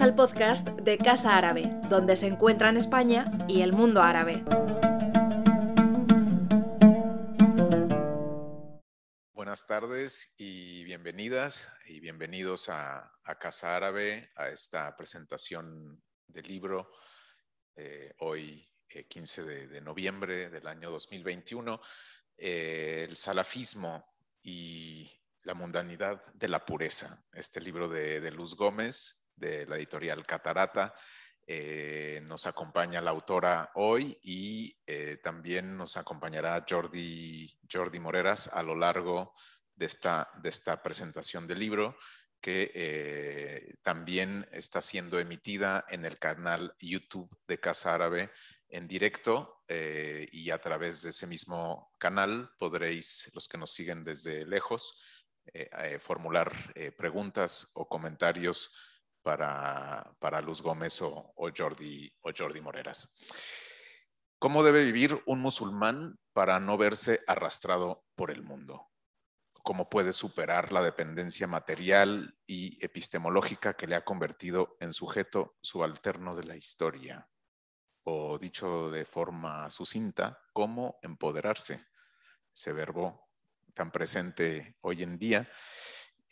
[0.00, 4.42] Al podcast de Casa Árabe, donde se encuentran España y el mundo árabe.
[9.32, 16.90] Buenas tardes y bienvenidas y bienvenidos a, Casa Árabe, a esta presentación del libro
[17.76, 21.80] eh, hoy 15 eh, de, noviembre del año 2021,
[22.36, 24.04] eh, el salafismo
[24.42, 25.08] y
[25.44, 30.94] la mundanidad de la pureza, este libro de Luz Gómez, de la editorial Catarata.
[31.46, 38.62] Eh, nos acompaña la autora hoy y eh, también nos acompañará Jordi, Jordi Moreras a
[38.62, 39.34] lo largo
[39.76, 41.98] de esta, de esta presentación del libro
[42.40, 48.30] que eh, también está siendo emitida en el canal YouTube de Casa Árabe
[48.68, 54.44] en directo y a través de ese mismo canal podréis, los que nos siguen desde
[54.44, 55.00] lejos,
[56.00, 56.52] formular
[56.96, 58.74] preguntas o comentarios
[59.24, 63.08] para, para Luz Gómez o, Jordi, o Jordi Moreras.
[64.38, 68.90] ¿Cómo debe vivir un musulmán para no verse arrastrado por el mundo?
[69.62, 76.36] ¿Cómo puede superar la dependencia material y epistemológica que le ha convertido en sujeto subalterno
[76.36, 77.30] de la historia?
[78.02, 81.86] O dicho de forma sucinta, ¿cómo empoderarse?
[82.54, 83.30] Ese verbo
[83.72, 85.50] tan presente hoy en día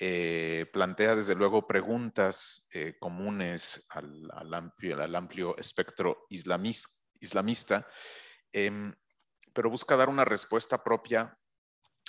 [0.05, 7.86] eh, plantea desde luego preguntas eh, comunes al, amplio, espectro islamista,
[8.50, 8.92] em,
[9.53, 11.39] pero busca dar una respuesta propia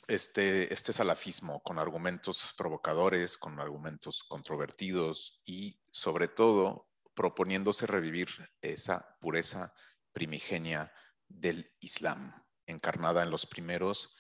[0.08, 8.30] este, este salafismo con argumentos provocadores, con argumentos controvertidos y sobre todo proponiéndose revivir
[8.64, 9.72] esa pureza
[10.14, 10.92] primigenia
[11.28, 14.16] del Islam, encarnada en los primeros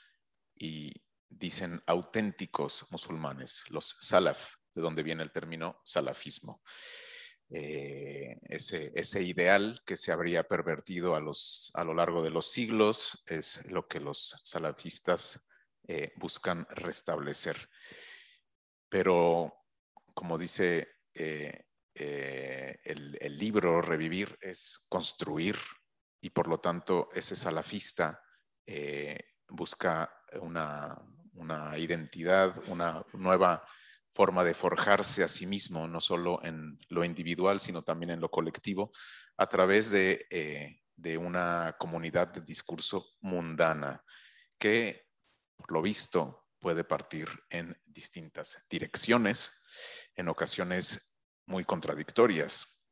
[0.53, 1.02] y
[1.37, 6.61] dicen auténticos musulmanes, los salaf, de donde viene el término salafismo.
[7.55, 13.23] Eh, ese, ideal que se habría pervertido a, los, a, lo largo de los siglos
[13.27, 15.47] es lo que los salafistas
[15.87, 17.69] eh, buscan restablecer.
[18.89, 19.53] Pero,
[20.15, 25.57] como dice eh, el libro Revivir, es construir
[26.21, 28.19] y por lo tanto ese salafista
[29.49, 30.97] busca una,
[31.33, 33.63] una identidad, una nueva
[34.13, 38.29] forma de forjarse a sí mismo, no solo en lo individual, sino también en lo
[38.29, 38.91] colectivo,
[39.37, 40.79] a través de, eh,
[41.17, 44.01] una comunidad de discurso mundana
[44.57, 45.07] que,
[45.57, 49.51] por lo visto, puede partir en distintas direcciones,
[50.15, 52.85] en ocasiones muy contradictorias.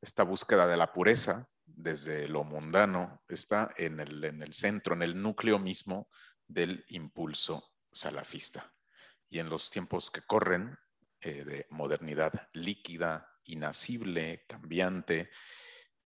[0.00, 5.02] Esta búsqueda de la pureza desde lo mundano está en el, en el centro, en
[5.02, 6.08] el núcleo mismo
[6.54, 8.72] del impulso salafista.
[9.28, 10.78] Y en los tiempos que corren
[11.20, 15.30] eh, de modernidad líquida, inacible, cambiante,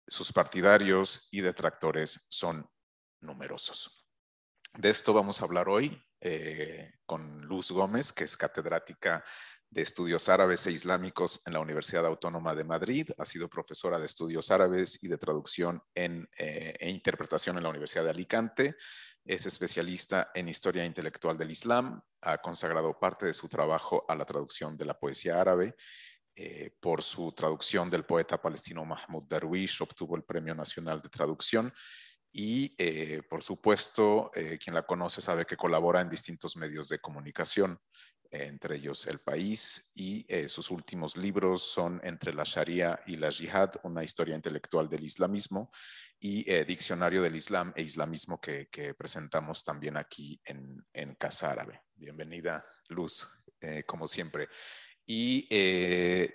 [0.07, 2.69] sus partidarios y detractores son
[3.21, 4.09] numerosos.
[4.73, 9.23] De esto vamos a hablar hoy eh, con Luz Gómez, que es catedrática
[9.69, 13.11] de Estudios Árabes e Islámicos en la Universidad Autónoma de Madrid.
[13.19, 16.27] Ha sido profesora de Estudios Árabes y de Traducción eh,
[16.81, 18.77] e Interpretación en la Universidad de Alicante.
[19.25, 22.01] Es especialista en historia intelectual del Islam.
[22.23, 25.77] Ha consagrado parte de su trabajo a la traducción de la poesía árabe.
[26.37, 31.73] Eh, por su traducción del poeta palestino Mahmoud Darwish, obtuvo el Premio Nacional de Traducción.
[32.33, 37.79] Y, eh, por supuesto, quien la conoce sabe que colabora en distintos medios de comunicación
[38.31, 43.31] entre ellos El País, y eh, sus últimos libros son Entre la Sharia y la
[43.31, 45.71] Jihad, una historia intelectual del islamismo,
[46.21, 51.83] y eh, Diccionario del Islam e Islamismo que, presentamos también aquí en, Casa Árabe.
[51.97, 53.27] Bienvenida, Luz,
[53.61, 54.49] eh, como siempre.
[55.07, 55.49] Y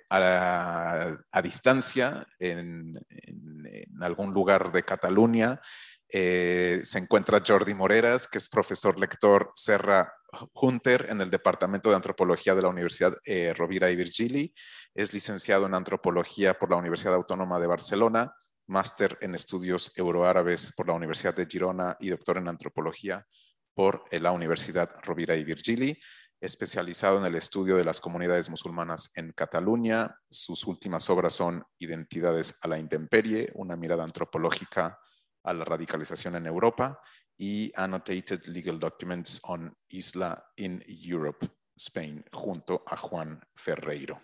[0.09, 5.61] a, distancia, en, en, algún lugar de Cataluña,
[6.09, 10.11] se encuentra Jordi Moreras, que es profesor lector Serra
[10.53, 14.53] Hunter en el Departamento de Antropología de la Universidad eh, Rovira y Virgili.
[14.93, 18.33] Es licenciado en Antropología por la Universidad Autónoma de Barcelona,
[18.67, 23.25] máster en Estudios Euroárabes por la Universidad de Girona y doctor en Antropología
[23.73, 25.99] por eh, la Universidad Rovira y Virgili,
[26.39, 30.15] especializado en el estudio de las comunidades musulmanas en Cataluña.
[30.29, 34.97] Sus últimas obras son Identidades a la intemperie, una mirada antropológica
[35.45, 36.99] a la radicalización en Europa
[37.37, 44.21] y Annotated Legal Documents on Isla in Europe, Spain, junto a Juan Ferreiro.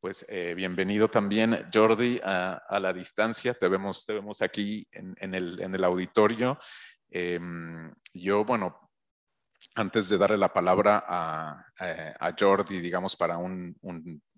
[0.00, 3.54] Pues eh, bienvenido también, Jordi, a, la distancia.
[3.54, 6.58] Te vemos, te vemos aquí en, el, en el, auditorio.
[7.10, 8.90] Em, yo, bueno,
[9.74, 11.66] antes de darle la palabra a,
[12.20, 13.76] a, Jordi, digamos, para un,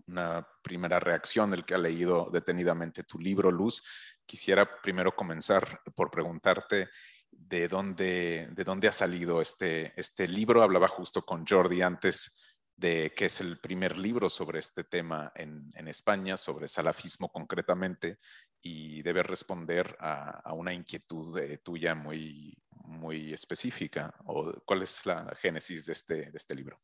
[0.09, 3.83] una primera reacción del que ha leído detenidamente tu libro, Luz.
[4.29, 6.91] Quisiera primero comenzar por preguntarte
[7.31, 10.63] de dónde, de dónde ha salido este, este libro.
[10.63, 12.39] Hablaba justo con Jordi antes
[12.77, 18.19] de que es el primer libro sobre este tema en, España, sobre salafismo concretamente,
[18.61, 22.55] y debe responder a, una inquietud eh, tuya muy,
[22.85, 24.15] muy específica.
[24.27, 26.79] ¿O ¿Cuál es la génesis de este, de este libro?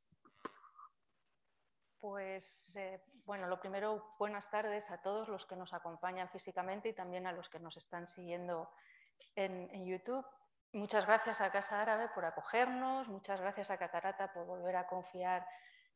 [2.05, 6.93] Pues eh, bueno, lo primero, buenas tardes a todos los que nos acompañan físicamente y
[6.93, 8.69] también a los que nos están siguiendo
[9.35, 10.23] en, en YouTube.
[10.75, 15.47] Muchas gracias a Casa Árabe por acogernos, muchas gracias a Catarata por volver a confiar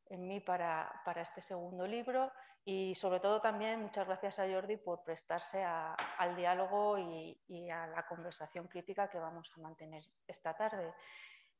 [0.08, 2.32] en mí para, este segundo libro
[2.64, 8.06] y sobre todo también muchas gracias a Jordi por prestarse al diálogo y, a la
[8.06, 10.94] conversación crítica que vamos a mantener esta tarde.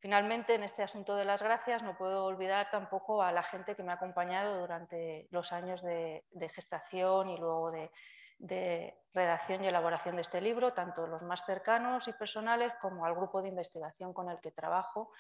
[0.01, 3.83] Finalmente, en este asunto de las gracias, no puedo olvidar tampoco a la gente que
[3.83, 6.25] me ha acompañado durante los años de,
[6.55, 12.13] gestación y luego de, redacción y elaboración de este libro, tanto los más cercanos y
[12.13, 15.11] personales como al grupo de investigación con el que trabajo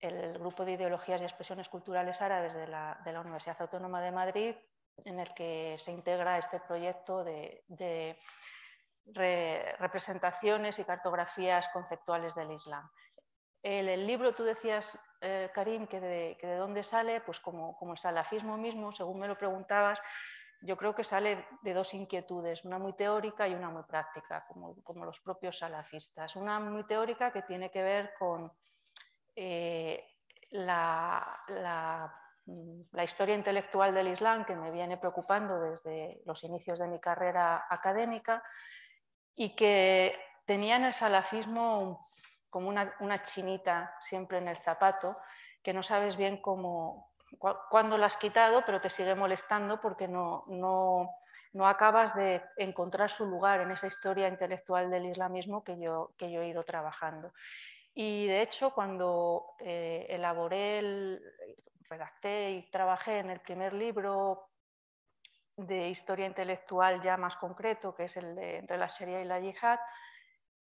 [0.00, 4.54] el grupo de ideologías y expresiones culturales árabes de la, Universidad Autónoma de Madrid,
[5.04, 8.18] en el que se integra este proyecto de,
[9.78, 12.88] representaciones y cartografías conceptuales del Islam.
[13.62, 18.92] El, libro, tú decías, eh, Karim, que de, dónde sale, pues como, el salafismo mismo,
[18.92, 20.00] según me lo preguntabas,
[20.62, 24.82] yo creo que sale de dos inquietudes, una muy teórica y una muy práctica, como,
[24.82, 26.36] como los propios salafistas.
[26.36, 28.52] Una muy teórica que tiene que ver con
[29.34, 30.04] eh,
[30.50, 36.98] la, la, historia intelectual del Islam que me viene preocupando desde los inicios de mi
[36.98, 38.42] carrera académica
[39.34, 42.06] y que tenía en el salafismo
[42.50, 45.16] como una, chinita siempre en el zapato,
[45.62, 50.44] que no sabes bien cómo, cuándo la has quitado, pero te sigue molestando porque no,
[50.48, 51.10] no,
[51.52, 56.30] no, acabas de encontrar su lugar en esa historia intelectual del islamismo que yo, que
[56.30, 57.32] yo he ido trabajando.
[57.94, 61.22] Y de hecho, cuando eh, elaboré, el,
[61.90, 64.48] redacté y trabajé en el primer libro
[65.56, 69.40] de historia intelectual ya más concreto, que es el de entre la Sharia y la
[69.40, 69.78] yihad,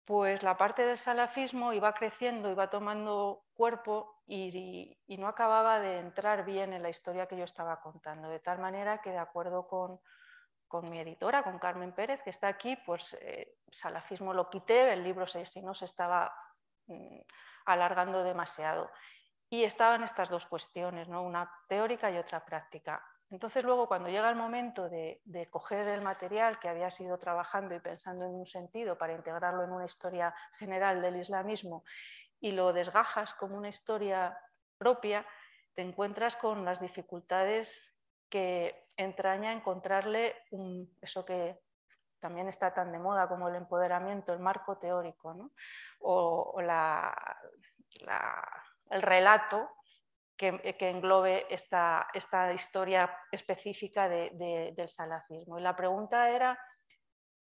[0.06, 6.46] pues la parte del salafismo iba creciendo, iba tomando cuerpo y, no acababa de entrar
[6.46, 8.30] bien en la historia que yo estaba contando.
[8.30, 10.00] De tal manera que, de acuerdo con,
[10.90, 15.26] mi editora, con Carmen Pérez, que está aquí, pues eh, salafismo lo quité, el libro
[15.26, 16.34] si no se estaba
[16.88, 17.20] Mm,
[17.66, 18.92] alargando demasiado.
[19.50, 21.24] Y estaban estas dos cuestiones, ¿no?
[21.24, 23.04] una teórica y otra práctica.
[23.36, 25.20] Entonces luego cuando llega el momento de,
[25.52, 29.74] coger el material que había sido trabajando y pensando en un sentido para integrarlo en
[29.74, 31.84] una historia general del islamismo
[32.40, 34.38] y lo desgajas como una historia
[34.78, 35.28] propia,
[35.74, 37.94] te encuentras con las dificultades
[38.30, 40.34] que entraña encontrarle
[41.02, 41.60] eso que
[42.22, 45.52] también está tan de moda como el empoderamiento, el marco teórico,
[46.00, 46.56] o,
[48.92, 49.72] el relato
[50.38, 52.08] que, englobe esta,
[52.54, 55.60] historia específica del salafismo.
[55.60, 56.60] Y la pregunta era,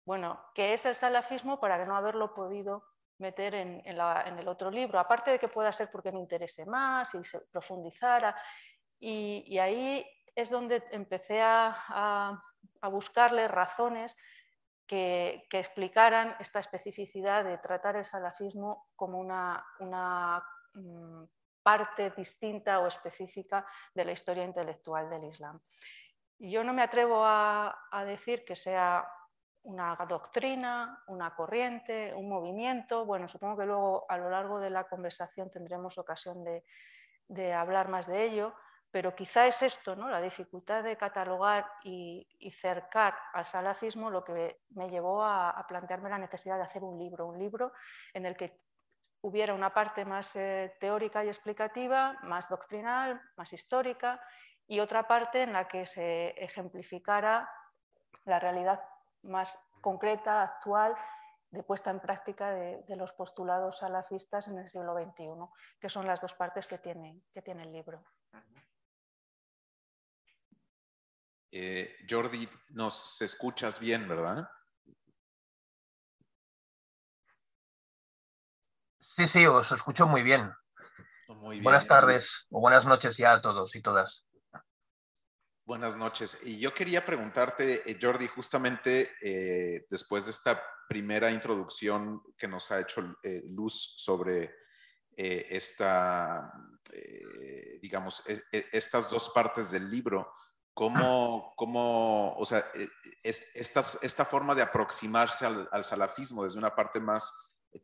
[0.05, 2.85] bueno, ¿qué es el salafismo para no haberlo podido
[3.19, 4.99] meter en, el otro libro?
[4.99, 8.35] Aparte de que pueda ser porque me interese más y se profundizara.
[8.99, 12.43] Y, ahí es donde empecé a
[12.83, 14.17] buscarle razones
[14.89, 19.65] que, explicaran esta especificidad de tratar el salafismo como una,
[20.75, 21.25] mm,
[21.69, 25.61] parte distinta o específica de la historia intelectual del Islam.
[26.39, 29.07] Yo no me atrevo a, decir que sea
[29.65, 33.05] una doctrina, una corriente, un movimiento.
[33.05, 36.43] Bueno, supongo que luego a lo largo de la conversación tendremos ocasión
[37.29, 38.55] de hablar más de ello,
[38.91, 40.09] pero quizá es esto, ¿no?
[40.09, 46.19] la dificultad de catalogar y, cercar al salafismo lo que me llevó a, plantearme la
[46.19, 47.73] necesidad de hacer un libro, un libro
[48.15, 48.68] en el que
[49.21, 54.21] hubiera una parte más eh, teórica y explicativa, más doctrinal, más histórica,
[54.67, 57.51] y otra parte en la que se ejemplificara
[58.25, 58.81] la realidad
[59.23, 60.95] más concreta, actual,
[61.51, 65.25] de puesta en práctica de, los postulados salafistas en el siglo XXI,
[65.81, 68.05] que son las dos partes que tiene, que tiene el libro.
[71.51, 74.47] Eh, Jordi, nos escuchas bien, ¿verdad?
[79.19, 80.55] Sí, sí, os escucho muy bien.
[81.61, 84.25] Buenas tardes o buenas noches ya a todos y todas.
[85.65, 86.39] Buenas noches.
[86.45, 92.71] Y yo quería preguntarte, eh, Jordi, justamente eh, después de esta primera introducción que nos
[92.71, 93.13] ha hecho
[93.47, 94.55] Luz sobre
[95.17, 96.53] esta,
[97.83, 100.33] digamos, e, e, estas dos partes del libro,
[100.73, 102.65] ¿Cómo, cómo o sea,
[103.25, 107.33] esta, esta forma de aproximarse al, al, salafismo desde una parte más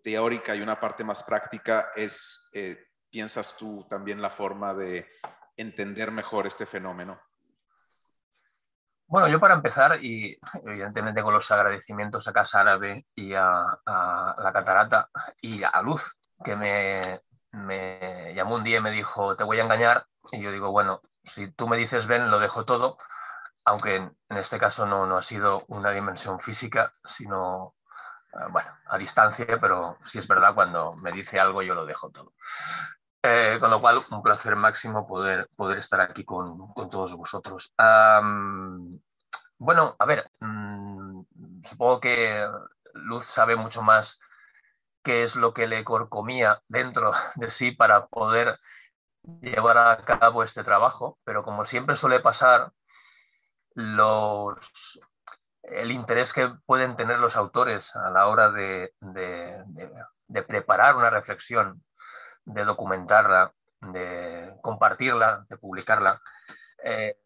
[0.02, 2.76] teórica y una parte más práctica eh,
[3.10, 5.08] piensas tú, también la forma de
[5.56, 7.20] entender mejor este fenómeno?
[9.06, 14.50] Bueno, yo para empezar, y evidentemente con los agradecimientos a Casa Árabe y a, la
[14.52, 15.10] Catarata
[15.40, 20.06] y a Luz, que me, llamó un día y me dijo, te voy a engañar,
[20.32, 22.98] y yo digo, bueno, si tú me dices ven, lo dejo todo,
[23.64, 27.76] aunque en, este caso no, no, ha sido una dimensión física, sino,
[28.50, 32.32] bueno, a distancia, pero sí es verdad, cuando me dice algo yo lo dejo todo.
[33.22, 37.72] Eh, con lo cual, un placer máximo poder, poder estar aquí con, con todos vosotros.
[39.58, 41.22] bueno, a ver, mm,
[41.62, 42.46] supongo que
[42.94, 44.18] Luz sabe mucho más
[45.02, 48.58] qué es lo que le corcomía dentro de sí para poder
[49.40, 52.72] llevar a cabo este trabajo, pero como siempre suele pasar,
[53.74, 55.00] los,
[55.68, 58.92] el interés que pueden tener los autores a la hora de,
[60.46, 61.82] preparar una reflexión,
[62.44, 66.20] de documentarla, de compartirla, de publicarla,
[66.82, 67.16] eh,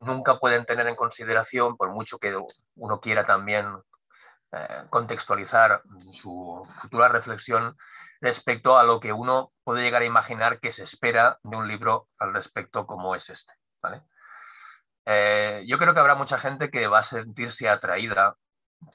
[0.00, 2.36] nunca pueden tener en consideración, por mucho que
[2.76, 3.66] uno quiera también
[4.52, 5.82] eh, contextualizar
[6.12, 7.76] su futura reflexión,
[8.20, 12.08] respecto a lo que uno puede llegar a imaginar que se espera de un libro
[12.18, 13.54] al respecto como es este.
[15.06, 18.36] Eh, yo creo que habrá mucha gente que va a sentirse atraída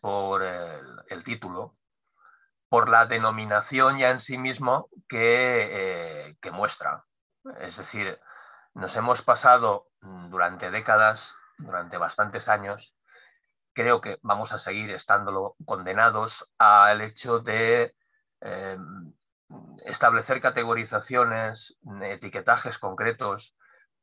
[0.01, 1.75] por el, título,
[2.69, 7.05] por la denominación ya en sí mismo que, eh, que muestra.
[7.59, 8.19] Es decir,
[8.73, 12.95] nos hemos pasado durante décadas, durante bastantes años,
[13.73, 17.95] creo que vamos a seguir estándolo condenados al hecho de
[18.45, 19.11] Em,
[19.85, 23.55] establecer categorizaciones, etiquetajes concretos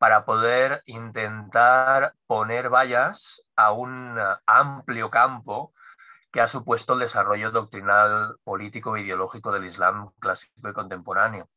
[0.02, 5.72] para poder intentar poner vallas a un amplio campo
[6.32, 11.48] que ha supuesto el desarrollo doctrinal, político e ideológico del Islam clásico y contemporáneo.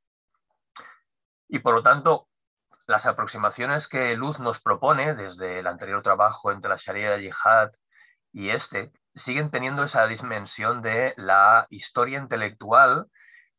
[1.48, 2.28] Y por lo tanto,
[2.86, 7.72] las aproximaciones que Luz nos propone desde el anterior trabajo entre la Sharia el Yihad
[8.32, 13.08] y este, siguen teniendo esa dimensión de la historia intelectual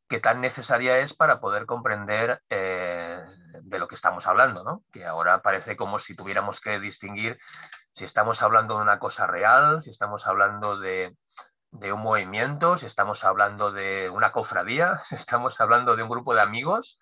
[0.09, 3.27] que tan necesaria es para poder comprender eh,
[3.63, 4.83] de lo que estamos hablando, ¿no?
[4.93, 7.39] que ahora parece como si tuviéramos que distinguir
[7.95, 11.17] si estamos hablando de una cosa real, si estamos hablando de,
[11.71, 16.35] de un movimiento, si estamos hablando de una cofradía, si estamos hablando de un grupo
[16.35, 16.99] de amigos,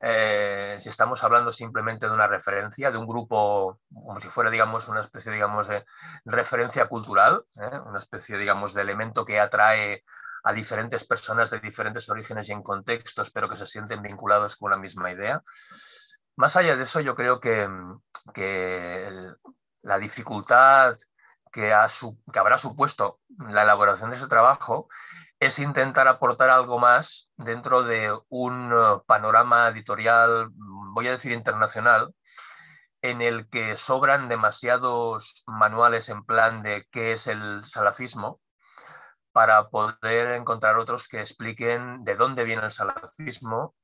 [0.00, 4.88] eh, si estamos hablando simplemente de una referencia, de un grupo, como si fuera, digamos,
[4.88, 5.84] una especie, digamos, de
[6.24, 7.80] referencia cultural, ¿eh?
[7.84, 10.04] una especie, digamos, de elemento que atrae
[10.44, 14.70] a diferentes personas de diferentes orígenes y en contextos, pero que se sienten vinculados con
[14.70, 15.42] la misma idea.
[16.36, 17.68] Más allá de eso, yo creo que,
[18.32, 19.32] que
[19.82, 20.96] la dificultad
[21.52, 21.74] que,
[22.32, 24.88] que habrá supuesto la elaboración de ese trabajo
[25.40, 32.14] es intentar aportar algo más dentro de un eh, panorama editorial, voy a decir internacional,
[33.02, 38.40] en el que sobran demasiados manuales en plan de qué es el salafismo
[39.38, 43.76] para poder encontrar otros que expliquen de dónde viene el salafismo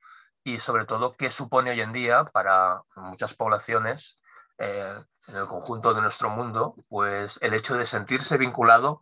[0.42, 4.18] y sobre todo qué supone hoy en día para muchas poblaciones
[4.58, 9.00] eh, en el conjunto de nuestro mundo, pues el hecho de sentirse vinculado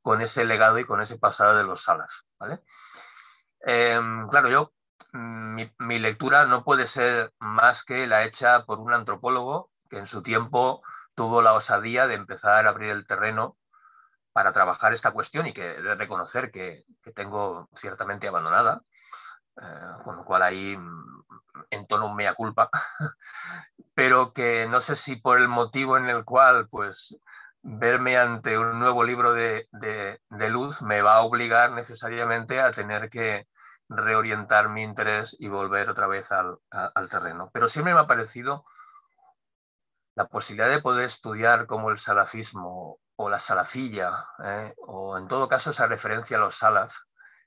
[0.00, 1.84] con ese legado y con ese pasado de los.
[2.38, 2.62] ¿vale?
[3.60, 4.72] Em, claro, yo,
[5.12, 10.22] mi, lectura no puede ser más que la hecha por un antropólogo que en su
[10.22, 10.82] tiempo
[11.14, 13.58] tuvo la osadía de empezar a abrir el terreno
[14.34, 18.82] para trabajar esta cuestión y que de reconocer que, tengo ciertamente abandonada,
[19.62, 21.24] eh, con lo cual ahí mm,
[21.70, 22.68] entono un mea culpa,
[23.94, 27.16] pero que no sé si por el motivo en el cual pues
[27.62, 29.68] verme ante un nuevo libro de,
[30.50, 33.46] luz me va a obligar necesariamente a tener que
[33.88, 36.58] reorientar mi interés y volver otra vez al,
[37.08, 37.50] terreno.
[37.52, 38.64] Pero siempre me ha parecido
[40.16, 44.74] la posibilidad de poder estudiar como el salafismo o la salafilla, ¿eh?
[44.78, 46.96] o en todo caso esa referencia a los salaf,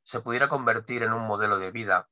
[0.03, 2.07] se pudiera convertir en un modelo de vida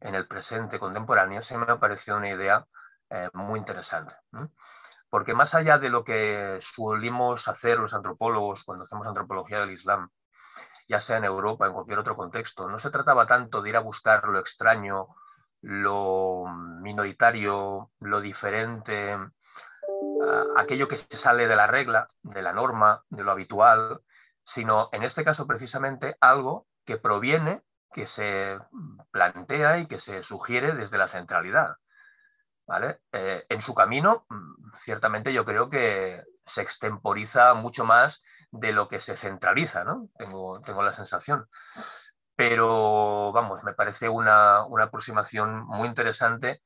[0.00, 2.66] en el presente contemporáneo, se me ha parecido una idea
[3.10, 4.14] eh, muy interesante
[5.14, 10.10] porque más allá de lo que suelimos hacer los antropólogos cuando hacemos antropología del Islam,
[10.88, 13.80] ya sea en Europa, en cualquier otro contexto, no se trataba tanto de ir a
[13.80, 15.14] buscar lo extraño,
[15.60, 16.46] lo
[16.80, 19.16] minoritario, lo diferente,
[20.56, 24.00] aquello que se sale de la regla, de la norma, de lo habitual,
[24.44, 28.58] sino en este caso precisamente algo que proviene, que se
[29.10, 31.76] plantea y que se sugiere desde la centralidad.
[32.66, 33.00] ¿vale?
[33.12, 38.88] Eh, en su camino, mm, ciertamente yo creo que se extemporiza mucho más de lo
[38.88, 40.08] que se centraliza, ¿no?
[40.16, 41.48] Tengo, tengo la sensación.
[42.36, 46.62] Pero, vamos, me parece una, aproximación muy interesante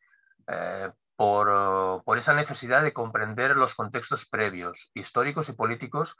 [0.47, 6.17] eh, por, esa necesidad de comprender los contextos previos, históricos y políticos,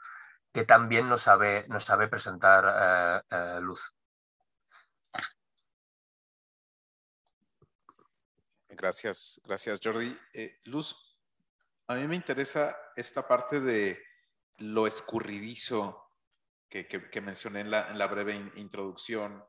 [0.51, 3.95] que también nos sabe, sabe presentar eh, Luz.
[8.67, 10.17] Gracias, gracias Jordi.
[10.33, 10.97] Eh, Luz,
[11.87, 14.03] a mí me interesa esta parte de
[14.57, 16.11] lo escurridizo
[16.67, 19.45] que, mencioné en la, breve introducción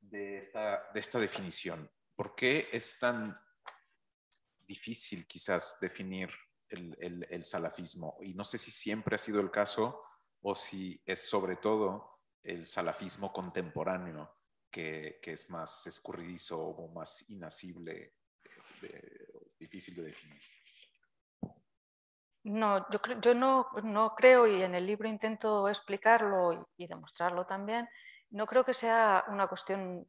[0.00, 1.88] de esta, de esta definición.
[2.16, 3.40] ¿Por qué es tan
[4.68, 6.30] difícil quizás definir
[6.68, 8.18] el, salafismo?
[8.20, 10.02] Y no sé si siempre ha sido el caso
[10.42, 14.30] o si es sobre todo el salafismo contemporáneo
[14.70, 18.14] que, es más escurridizo o más inasible
[19.58, 20.40] difícil de definir.
[22.44, 27.88] No, yo, yo no, no, creo, y en el libro intento explicarlo y, demostrarlo también,
[28.30, 30.06] no creo que sea una cuestión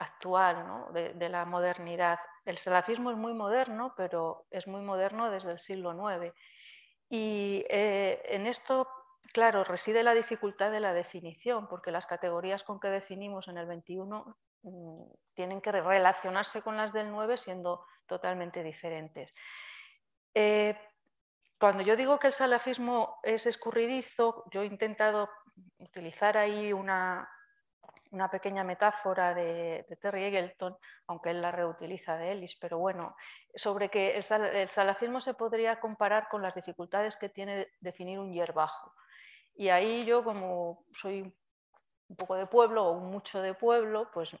[0.00, 2.18] actual de, la modernidad.
[2.44, 6.34] El salafismo es muy moderno, pero es muy moderno desde el siglo IX.
[7.10, 8.88] Y eh, en esto,
[9.32, 13.66] claro, reside la dificultad de la definición, porque las categorías con que definimos en el
[13.66, 13.98] XXI
[14.62, 14.96] mm,
[15.34, 19.34] tienen que relacionarse con las del 9 siendo totalmente diferentes.
[20.34, 20.78] Eh,
[21.58, 25.28] cuando yo digo que el salafismo es escurridizo, yo he intentado
[25.78, 27.28] utilizar ahí una,
[28.10, 30.76] una pequeña metáfora de, Terry Eggleton,
[31.06, 33.16] aunque él la reutiliza de Ellis, pero bueno,
[33.54, 38.92] sobre que el, salafismo se podría comparar con las dificultades que tiene definir un hierbajo.
[39.54, 41.22] Y ahí yo, como soy
[42.08, 44.36] un poco de pueblo o mucho de pueblo, pues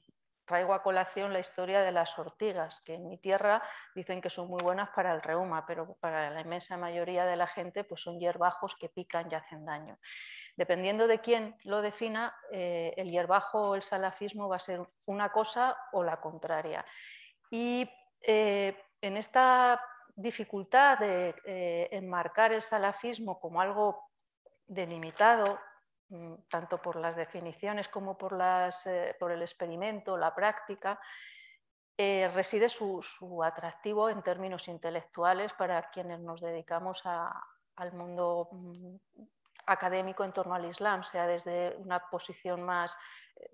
[0.50, 3.62] traigo a colación la historia de las ortigas, que en mi tierra
[3.94, 7.46] dicen que son muy buenas para el reuma, pero para la inmensa mayoría de la
[7.46, 9.96] gente pues son hierbajos que pican y hacen daño.
[10.56, 15.30] Dependiendo de quién lo defina, eh, el hierbajo o el salafismo va a ser una
[15.30, 16.84] cosa o la contraria.
[17.48, 17.88] Y
[18.20, 19.80] eh, en esta
[20.16, 24.10] dificultad de eh, enmarcar el salafismo como algo
[24.66, 25.60] delimitado
[26.48, 28.36] tanto por las definiciones como por,
[28.86, 31.00] eh, el experimento, la práctica,
[31.96, 33.02] eh, reside su,
[33.44, 38.96] atractivo en términos intelectuales para quienes nos dedicamos al mundo mm,
[39.66, 42.96] académico en torno al Islam, sea desde una posición más
[43.36, 43.50] eh,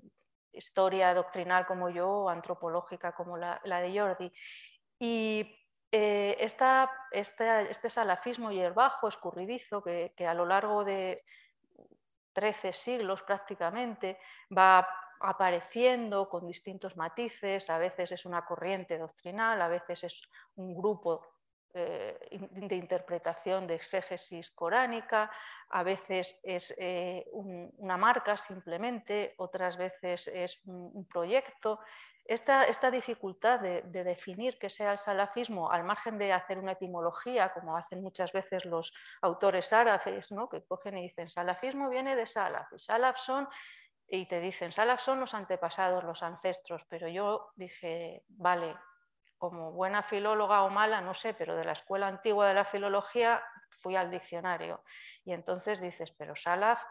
[0.53, 4.33] historia doctrinal como yo o antropológica como la, de Jordi.
[4.99, 5.55] Y
[5.90, 11.23] este salafismo hierbajo, escurridizo, que a lo largo de
[12.37, 14.18] 13 siglos prácticamente,
[14.55, 14.87] va
[15.20, 20.20] apareciendo con distintos matices, a veces es una corriente doctrinal, a veces es
[20.57, 21.27] un grupo
[21.72, 25.31] eh, de interpretación de exégesis coránica,
[25.70, 31.81] a veces es eh, una marca simplemente, otras veces es un proyecto.
[32.28, 37.76] Esta, dificultad de, definir qué sea el salafismo, al margen de hacer una etimología, como
[37.76, 40.48] hacen muchas veces los autores árabes, ¿no?
[40.48, 43.48] que cogen y dicen, salafismo viene de salaf, y salaf son,
[44.08, 48.74] y te dicen, salaf son los antepasados, los ancestros, pero yo dije, vale,
[49.38, 53.42] como buena filóloga o mala, no sé, pero de la escuela antigua de la filología
[53.82, 54.82] fui al diccionario.
[55.24, 56.82] Y entonces dices, pero salaf,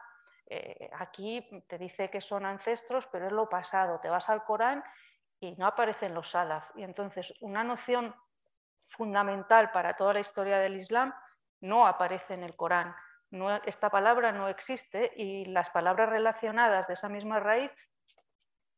[0.47, 4.83] eh, aquí te dice que son ancestros, pero es lo pasado, te vas al Corán
[5.39, 6.69] y no aparecen los salaf.
[6.75, 8.15] Y entonces una noción
[8.87, 11.13] fundamental para toda la historia del Islam
[11.61, 12.95] no aparece en el Corán.
[13.65, 17.71] esta palabra no existe y las palabras relacionadas de esa misma raíz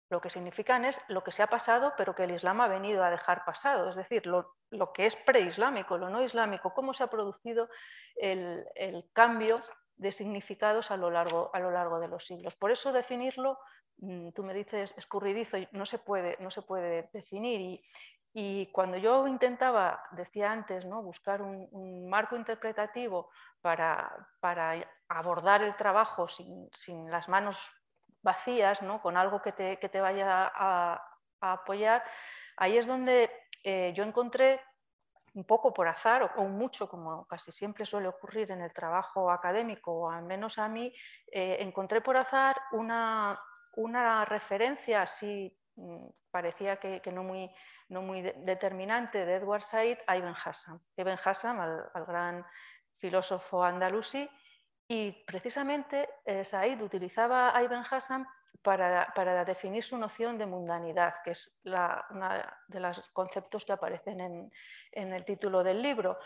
[0.09, 3.03] lo que significan es lo que se ha pasado, pero que el Islam ha venido
[3.03, 4.55] a dejar pasado, es decir, lo,
[4.93, 7.69] que es preislámico, lo no islámico, cómo se ha producido
[8.15, 8.65] el,
[9.11, 9.59] cambio
[9.97, 11.51] de significados a lo, largo,
[11.99, 12.55] de los siglos.
[12.55, 13.59] Por eso definirlo
[14.33, 17.81] tú me dices escurridizo, no se puede, no se puede definir.
[18.33, 21.01] Y, cuando yo intentaba, decía antes, ¿no?
[21.01, 23.31] buscar un, marco interpretativo
[23.61, 24.29] para,
[25.09, 27.71] abordar el trabajo sin, las manos
[28.21, 29.01] vacías, ¿no?
[29.01, 31.01] con algo que te, vaya a,
[31.41, 32.03] apoyar,
[32.57, 33.31] ahí es donde
[33.63, 34.61] eh, yo encontré
[35.33, 39.93] un poco por azar o, mucho, como casi siempre suele ocurrir en el trabajo académico,
[39.93, 40.93] o al menos a mí,
[41.31, 43.39] eh, encontré por azar una,
[43.77, 47.49] una referencia así mm, parecía que, no, muy,
[47.89, 50.79] no, muy, determinante de Edward Said a Ibn Hassam.
[50.97, 52.45] Ibn Hassam, al, gran
[52.97, 54.29] filósofo andalusí,
[54.87, 58.25] y precisamente eh, Said utilizaba a Ibn Hassam
[58.63, 62.29] para, definir su noción de mundanidad, que es uno
[62.67, 64.19] de los conceptos que aparecen
[64.91, 66.17] en, el título del libro.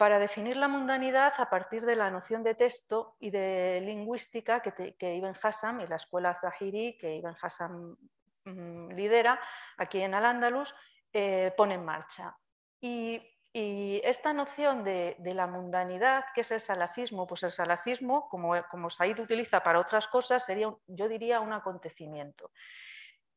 [0.00, 4.94] Para definir la mundanidad a partir de la noción de texto y de lingüística que,
[4.96, 7.96] que Ibn Hassam y la escuela Zahiri, que Ibn Hassam
[8.46, 9.38] mm, lidera
[9.76, 10.74] aquí en Al-Ándalus,
[11.12, 12.34] eh, pone en marcha.
[12.80, 13.20] Y
[13.52, 18.90] y esta noción de, la mundanidad, que es el salafismo, pues el salafismo, como, como
[18.90, 22.52] Said utiliza para otras cosas, sería, yo diría, un acontecimiento.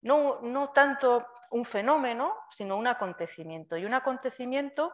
[0.01, 3.75] No, no tanto un fenómeno, sino un acontecimiento.
[3.75, 4.93] Y un acontecimiento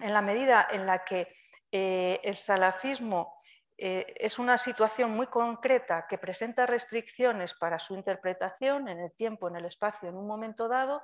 [0.00, 1.34] en la medida en la que
[1.70, 3.40] eh, el salafismo
[3.76, 9.48] eh, es una situación muy concreta que presenta restricciones para su interpretación en el tiempo,
[9.48, 11.02] en el espacio, en un momento dado,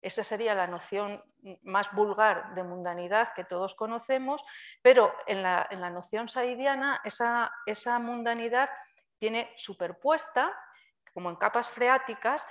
[0.00, 1.22] esa sería la noción
[1.62, 4.44] más vulgar de mundanidad que todos conocemos,
[4.80, 8.70] pero en la, noción saidiana esa, esa, mundanidad
[9.18, 10.56] tiene superpuesta,
[11.12, 12.46] como en capas freáticas,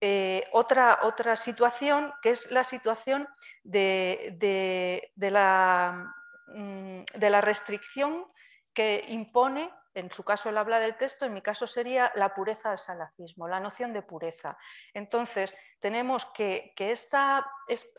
[0.00, 3.28] eh, otra, otra, situación que es la situación
[3.62, 6.14] de, la,
[6.48, 8.26] mm, de la restricción
[8.72, 12.70] que impone en su caso él habla del texto, en mi caso sería la pureza
[12.70, 14.56] del salafismo, la noción de pureza.
[14.94, 17.50] Entonces, tenemos que, esta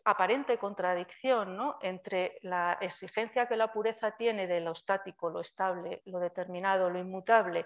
[0.06, 6.20] aparente contradicción entre la exigencia que la pureza tiene de lo estático, lo estable, lo
[6.20, 7.66] determinado, lo inmutable,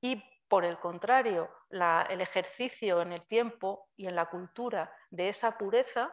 [0.00, 0.22] y
[0.52, 6.12] por el contrario, el ejercicio en el tiempo y en la cultura de esa pureza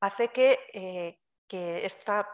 [0.00, 2.26] hace que, eh, que esta,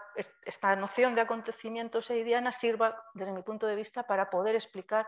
[0.45, 5.05] esta, noción de acontecimiento seidiana sirva, desde mi punto de vista, para poder explicar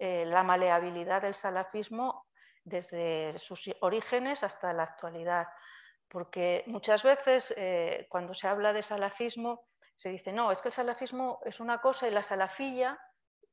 [0.00, 2.26] eh, la maleabilidad del salafismo
[2.64, 5.46] desde sus orígenes hasta la actualidad.
[6.08, 10.74] Porque muchas veces eh, cuando se habla de salafismo se dice, no, es que el
[10.74, 12.98] salafismo es una cosa y la salafilla,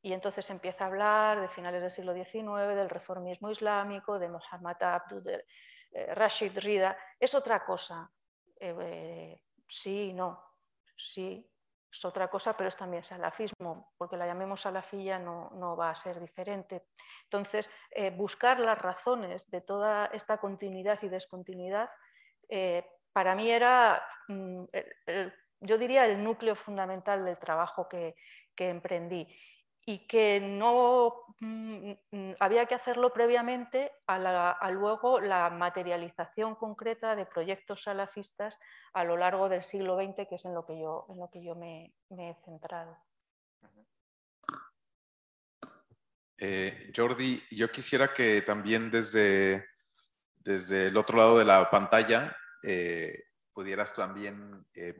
[0.04, 4.76] y entonces empieza a hablar de finales del siglo XIX, del reformismo islámico, de Muhammad
[4.84, 8.12] Abdul, eh, Rashid Rida, es otra cosa.
[9.68, 10.44] Sí, no,
[10.96, 11.50] sí,
[11.89, 15.96] es otra cosa, pero es también salafismo, porque la llamemos salafilla no, no va a
[15.96, 16.84] ser diferente.
[17.24, 21.89] Entonces, eh, buscar las razones de toda esta continuidad y descontinuidad,
[22.50, 24.66] eh, para mí era, mm,
[25.62, 28.16] yo diría, el núcleo fundamental del trabajo que,
[28.54, 29.28] que emprendí
[29.86, 37.26] y que no mm, mm, había que hacerlo previamente a, luego la materialización concreta de
[37.26, 38.58] proyectos salafistas
[38.93, 41.43] a lo largo del siglo XX, que es en lo que yo, en lo que
[41.43, 42.98] yo me, he centrado.
[46.38, 49.65] Eh, Jordi, yo quisiera que también desde,
[50.36, 54.96] desde el otro lado de la pantalla eh, pudieras también eh,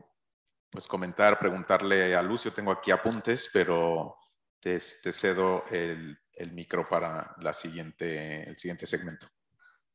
[0.70, 4.16] pues comentar, preguntarle a Lucio, tengo aquí apuntes, pero
[4.64, 6.18] te, cedo el,
[6.52, 9.26] micro para la siguiente, el siguiente segmento.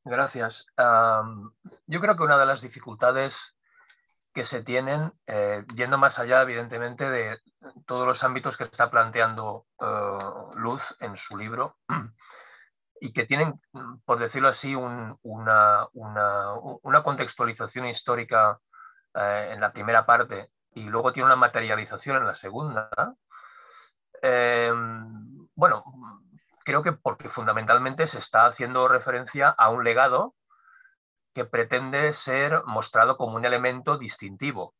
[0.05, 0.67] Gracias.
[0.77, 3.55] yo creo que una de las dificultades
[4.33, 7.39] que se tienen, eh, yendo más allá, evidentemente, de
[7.85, 10.17] todos los ámbitos que está planteando eh,
[10.55, 11.77] Luz en su libro,
[13.01, 13.59] y que tienen,
[14.05, 15.87] por decirlo así, una,
[17.03, 18.59] contextualización histórica
[19.15, 22.89] eh, en la primera parte y luego tiene una materialización en la segunda,
[24.21, 25.83] Em, bueno,
[26.63, 30.35] creo que porque fundamentalmente se está haciendo referencia a un legado
[31.33, 34.75] que pretende ser mostrado como un elemento distintivo,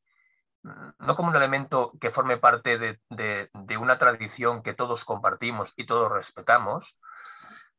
[0.64, 6.12] no como un elemento que forme parte de, una tradición que todos compartimos y todos
[6.12, 6.98] respetamos,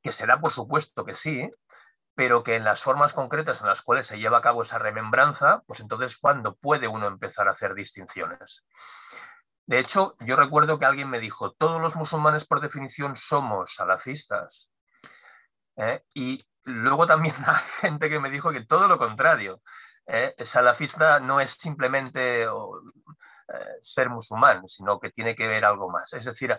[0.02, 1.50] que será por supuesto que sí,
[2.14, 5.62] pero que en las formas concretas en las cuales se lleva a cabo esa remembranza,
[5.66, 8.64] pues entonces cuando puede uno empezar a hacer distinciones.
[9.70, 14.68] De hecho, yo recuerdo que alguien me dijo, todos los musulmanes por definición somos salafistas.
[15.76, 16.02] ¿eh?
[16.12, 19.62] Y luego también hay gente que me dijo que todo lo contrario.
[20.08, 20.34] ¿eh?
[20.44, 22.48] Salafista no es simplemente eh,
[23.80, 26.12] ser musulmán, sino que tiene que ver algo más.
[26.14, 26.58] Es decir,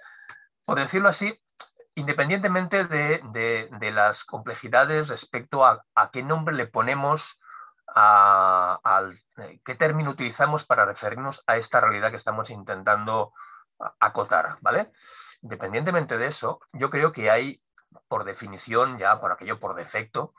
[0.63, 1.37] por decirlo así,
[1.95, 7.37] independientemente de, las complejidades respecto a, qué nombre le ponemos
[7.93, 13.33] al eh, qué término utilizamos para referirnos a esta realidad que estamos intentando
[13.99, 14.91] acotar, ¿vale?
[15.41, 17.61] Independientemente de eso, yo creo que hay,
[18.07, 20.33] por definición, ya por aquello por defecto,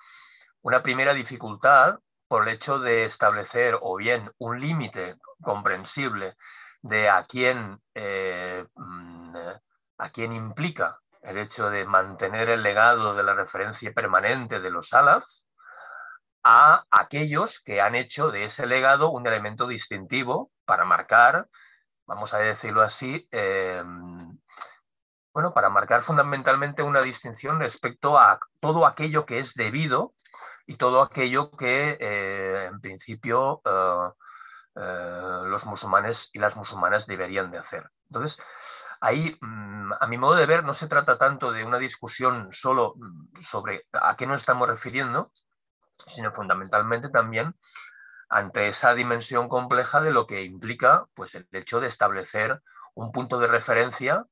[0.63, 6.37] una primera dificultad por el hecho de establecer o bien un límite comprensible
[6.81, 9.37] de a quién, eh, mm,
[9.99, 14.89] a quién implica el hecho de mantener el legado de la referencia permanente de los
[14.89, 15.25] salaf,
[16.45, 21.49] a aquellos que han hecho de ese legado un elemento distintivo para marcar,
[22.07, 24.39] vamos a decirlo así, em,
[25.33, 30.15] bueno, para marcar fundamentalmente una distinción respecto a todo aquello que es debido
[30.67, 34.11] y todo aquello que eh, en principio eh,
[34.77, 37.91] eh, los musulmanes y las musulmanas deberían de hacer.
[38.09, 38.39] Entonces,
[39.01, 42.95] ahí, mm, a mi modo de ver, no se trata tanto de una discusión solo
[42.97, 45.33] mm, sobre a qué nos estamos refiriendo,
[46.07, 47.55] sino fundamentalmente también
[48.29, 52.63] ante esa dimensión compleja de lo que implica pues, el hecho de establecer
[52.95, 54.25] un punto de referencia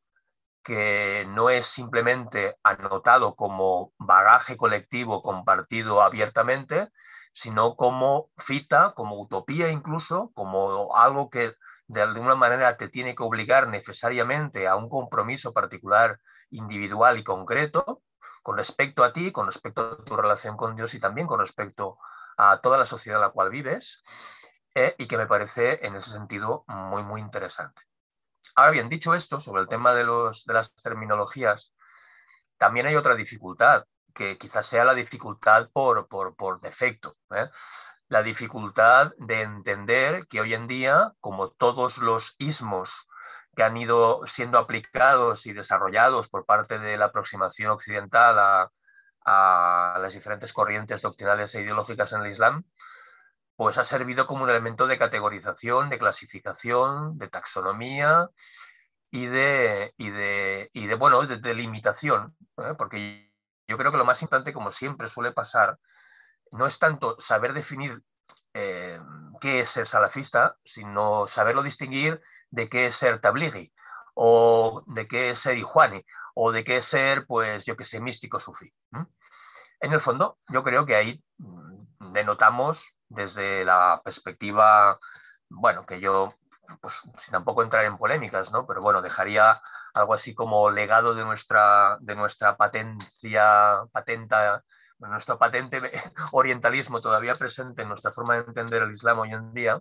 [0.63, 6.89] que no es simplemente anotado como bagaje colectivo compartido abiertamente,
[7.33, 11.55] sino como cita, como utopía incluso, como algo que
[11.87, 18.03] de alguna manera te tiene que obligar necesariamente a un compromiso particular, individual y concreto,
[18.43, 21.99] con respecto a ti, con respecto a tu relación con Dios y también con respecto
[22.37, 24.03] a toda la sociedad en la cual vives
[24.75, 27.83] eh, y que me parece en ese sentido muy, muy interesante.
[28.55, 31.75] Ahora bien, dicho esto sobre el tema de, los, de las terminologías,
[32.57, 37.17] también hay otra dificultad, que quizás sea la dificultad por, por, por defecto.
[37.35, 37.49] ¿eh?
[38.09, 43.09] La dificultad de entender que hoy en día, como todos los ismos
[43.61, 50.15] que han ido siendo aplicados y desarrollados por parte de la aproximación occidental a, las
[50.15, 52.65] diferentes corrientes doctrinales e ideológicas en el Islam,
[53.57, 58.31] pues ha servido como un elemento de categorización, de clasificación, de taxonomía
[59.11, 62.73] y de, y de, y de bueno, de delimitación, ¿eh?
[62.79, 63.31] porque
[63.69, 65.79] yo creo que lo más importante, como siempre suele pasar,
[66.51, 68.03] no es tanto saber definir
[68.55, 68.99] eh,
[69.39, 73.73] qué es ser salafista, sino saberlo distinguir de qué es ser tablighi,
[74.15, 78.41] o de qué es ser ijuani, o de qué ser, pues, yo que sé, místico
[78.41, 78.73] sufí.
[79.81, 84.99] En el fondo, yo creo que ahí mm, denotamos desde la perspectiva,
[85.49, 86.35] bueno, que yo,
[86.81, 88.67] pues sin tampoco entrar en polémicas, ¿no?
[88.67, 89.61] Pero bueno, dejaría
[89.95, 94.65] algo así como legado de nuestra, de nuestra patencia, patenta,
[94.99, 95.81] nuestro patente
[96.33, 99.81] orientalismo todavía presente en nuestra forma de entender el Islam hoy en día,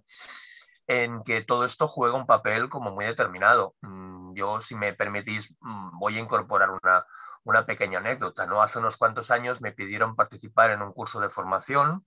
[0.89, 3.75] en que todo esto juega un papel como muy determinado.
[3.81, 7.05] Mm, yo, si me permitís, mm, voy a incorporar una,
[7.43, 8.47] una pequeña anécdota.
[8.47, 8.63] ¿no?
[8.63, 12.05] Hace unos cuantos años me pidieron participar en un curso de formación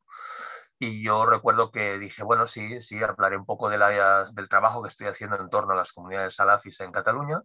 [0.81, 3.79] y yo recuerdo que dije, bueno, sí, sí, hablaré un poco de
[4.33, 7.41] del trabajo que estoy haciendo en torno a las comunidades salafis en Cataluña.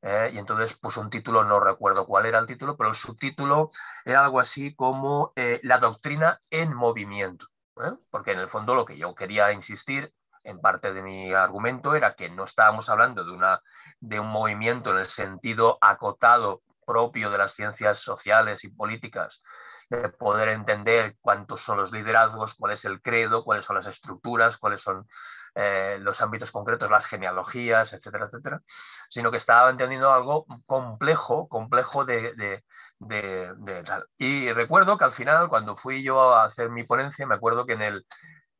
[0.00, 3.72] Eh, y entonces puse un título, no recuerdo cuál era el título, pero el subtítulo
[4.06, 7.46] era algo así como eh, La doctrina en movimiento.
[7.84, 7.92] ¿eh?
[8.10, 10.14] Porque en el fondo lo que yo quería insistir
[10.46, 13.60] en parte de mi argumento era que no estábamos hablando de, una,
[14.00, 19.42] de un movimiento en el sentido acotado propio de las ciencias sociales y políticas,
[19.90, 24.56] de poder entender cuántos son los liderazgos, cuál es el credo, cuáles son las estructuras,
[24.56, 25.06] cuáles son
[25.54, 28.60] eh, los ámbitos concretos, las genealogías, etcétera, etcétera,
[29.08, 32.62] sino que estaba entendiendo algo complejo, complejo de,
[32.98, 34.06] de, tal.
[34.18, 37.74] Y recuerdo que al final, cuando fui yo a hacer mi ponencia, me acuerdo que
[37.74, 38.06] en el,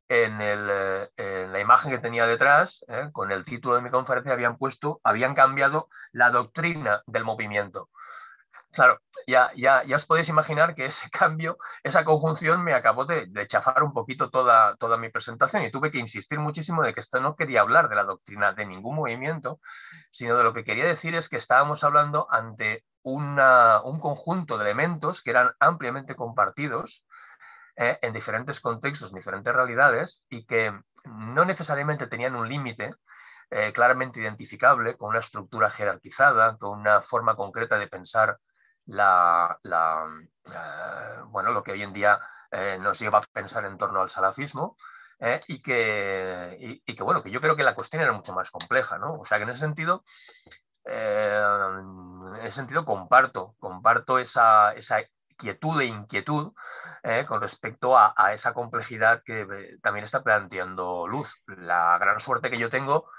[0.09, 4.57] eh, en, la imagen que tenía detrás, eh, con el título de mi conferencia, habían
[4.57, 7.89] puesto, habían cambiado la doctrina del movimiento.
[8.71, 13.27] Claro, ya, ya, ya os podéis imaginar que ese cambio, esa conjunción me acabó de,
[13.47, 17.19] chafar un poquito toda, toda mi presentación y tuve que insistir muchísimo de que esto
[17.19, 19.59] no quería hablar de la doctrina de ningún movimiento,
[20.11, 24.65] sino de lo que quería decir es que estábamos hablando ante una, un conjunto de
[24.65, 27.03] elementos que eran ampliamente compartidos
[27.79, 30.73] eh, en diferentes contextos, en diferentes realidades y que
[31.05, 32.95] no necesariamente tenían un límite,
[33.51, 38.39] eh, claramente identificable, con una estructura jerarquizada, con una forma concreta de pensar
[38.87, 42.19] la, eh, bueno, lo que hoy en día
[42.79, 44.77] nos lleva a pensar en torno al salafismo.
[45.47, 48.97] Y, que, y, que, bueno, que yo creo que la cuestión era mucho más compleja,
[48.97, 49.15] ¿no?
[49.19, 50.03] O sea que en ese sentido,
[50.85, 54.99] en ese sentido comparto, comparto esa, esa
[55.37, 56.53] quietud e inquietud
[57.27, 61.41] con respecto a, esa complejidad que también está planteando Luz.
[61.45, 63.09] La gran suerte que yo tengo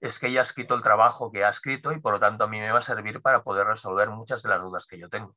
[0.00, 2.48] es que ella ha escrito el trabajo que ha escrito y por lo tanto a
[2.48, 5.34] mí me va a servir para poder resolver muchas de las dudas que yo tengo.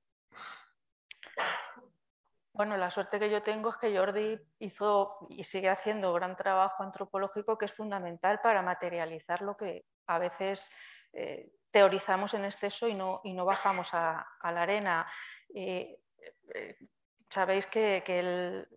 [2.54, 6.84] Bueno, la suerte que yo tengo es que Jordi hizo y sigue haciendo gran trabajo
[6.84, 10.70] antropológico que es fundamental para materializar lo que a veces
[11.14, 15.08] eh, teorizamos en exceso y no, y no bajamos a, la arena.
[15.56, 16.01] Eh,
[17.30, 18.68] sabéis que, él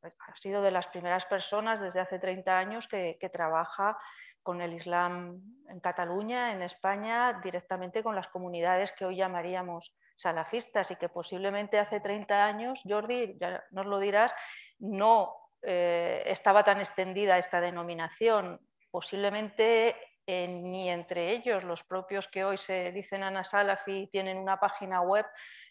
[0.00, 3.98] pues, ha sido de las primeras personas desde hace 30 años que, que trabaja
[4.42, 10.90] con el Islam en Cataluña, en España, directamente con las comunidades que hoy llamaríamos salafistas
[10.90, 14.32] y que posiblemente hace 30 años, Jordi, ya nos lo dirás,
[14.78, 18.60] no eh, estaba tan extendida esta denominación.
[18.90, 25.00] Posiblemente ni entre ellos, los propios que hoy se dicen Ana Salafi tienen una página
[25.00, 25.26] web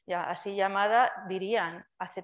[0.05, 2.23] ya así llamada, dirían, hace,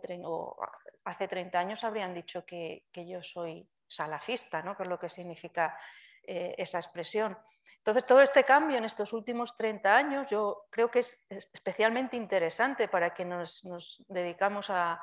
[1.05, 4.75] hace 30 años habrían dicho que, yo soy salafista, ¿no?
[4.75, 5.77] que es lo que significa
[6.23, 7.37] eh, esa expresión.
[7.77, 12.87] Entonces, todo este cambio en estos últimos 30 años yo creo que es especialmente interesante
[12.89, 13.63] para que nos,
[14.07, 15.01] dedicamos a,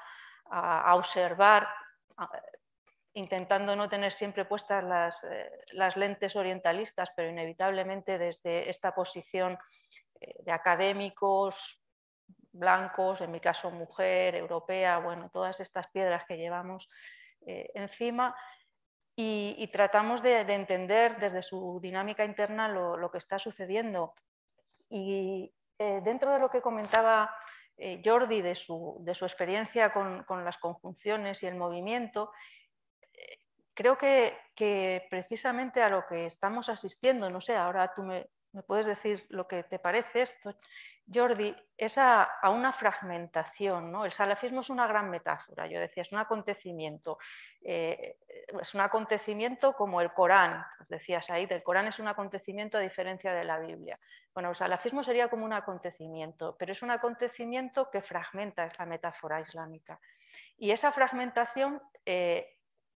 [0.93, 1.67] observar,
[3.17, 9.59] intentando no tener siempre puestas las, eh, las, lentes orientalistas, pero inevitablemente desde esta posición
[10.21, 11.81] eh, de académicos
[12.53, 16.91] blancos, en mi caso mujer, europea, bueno, todas estas piedras que llevamos
[17.47, 18.37] eh, encima,
[19.19, 24.13] y, tratamos de, entender desde su dinámica interna lo, que está sucediendo.
[24.91, 27.35] Y dentro de lo que comentaba
[28.05, 32.31] Jordi de su, experiencia con, las conjunciones y el movimiento,
[33.77, 38.27] creo que, precisamente a lo que estamos asistiendo, no sé, ahora tú me,
[38.67, 40.57] puedes decir lo que te parece esto,
[41.13, 43.93] Jordi, es a, una fragmentación.
[43.93, 44.07] ¿no?
[44.07, 47.19] El salafismo es una gran metáfora, yo decía, es un acontecimiento.
[47.61, 48.17] Eh,
[48.61, 53.35] es un acontecimiento como el Corán, decías ahí, el Corán es un acontecimiento a diferencia
[53.35, 54.01] de la Biblia.
[54.33, 58.87] Bueno, el salafismo sería como un acontecimiento, pero es un acontecimiento que fragmenta, es la
[58.87, 60.01] metáfora islámica.
[60.57, 62.56] Y esa fragmentación eh,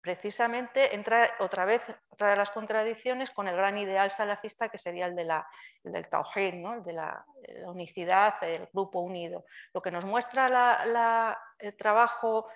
[0.07, 5.05] precisamente entra otra vez otra de las contradicciones con el gran ideal salafista que sería
[5.05, 5.45] el, de la,
[5.83, 6.75] del tawhid, ¿no?
[6.75, 7.25] el de la,
[7.65, 9.43] unicidad, el grupo unido.
[9.73, 10.85] Lo que nos muestra
[11.59, 12.47] el trabajo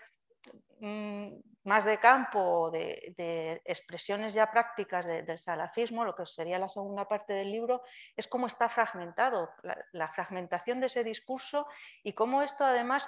[0.80, 1.34] mm,
[1.66, 7.34] más de campo, de, expresiones ya prácticas del salafismo, lo que sería la segunda parte
[7.34, 7.84] del libro,
[8.16, 9.50] es cómo está fragmentado,
[9.92, 11.68] la fragmentación de ese discurso
[12.02, 13.06] y cómo esto además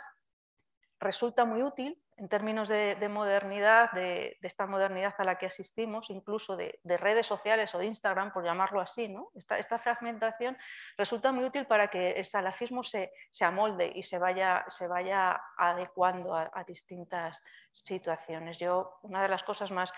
[0.99, 6.55] resulta muy útil en términos de, modernidad, de, esta modernidad a la que asistimos, incluso
[6.55, 9.31] de, redes sociales o de Instagram, por llamarlo así, ¿no?
[9.35, 10.57] esta, fragmentación
[10.97, 16.35] resulta muy útil para que el salafismo se, amolde y se vaya, se vaya adecuando
[16.35, 18.57] a, distintas situaciones.
[18.57, 19.91] Yo, una de las cosas más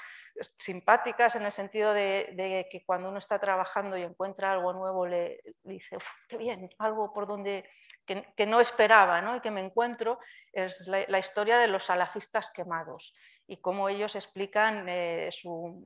[0.59, 5.41] simpáticas en el sentido de, que cuando uno está trabajando y encuentra algo nuevo le,
[5.63, 7.69] dice, qué bien, algo por donde
[8.05, 9.37] que, no esperaba ¿no?
[9.37, 10.19] y que me encuentro,
[10.51, 13.13] es la, historia de los salafistas quemados
[13.47, 15.85] y cómo ellos explican eh, su,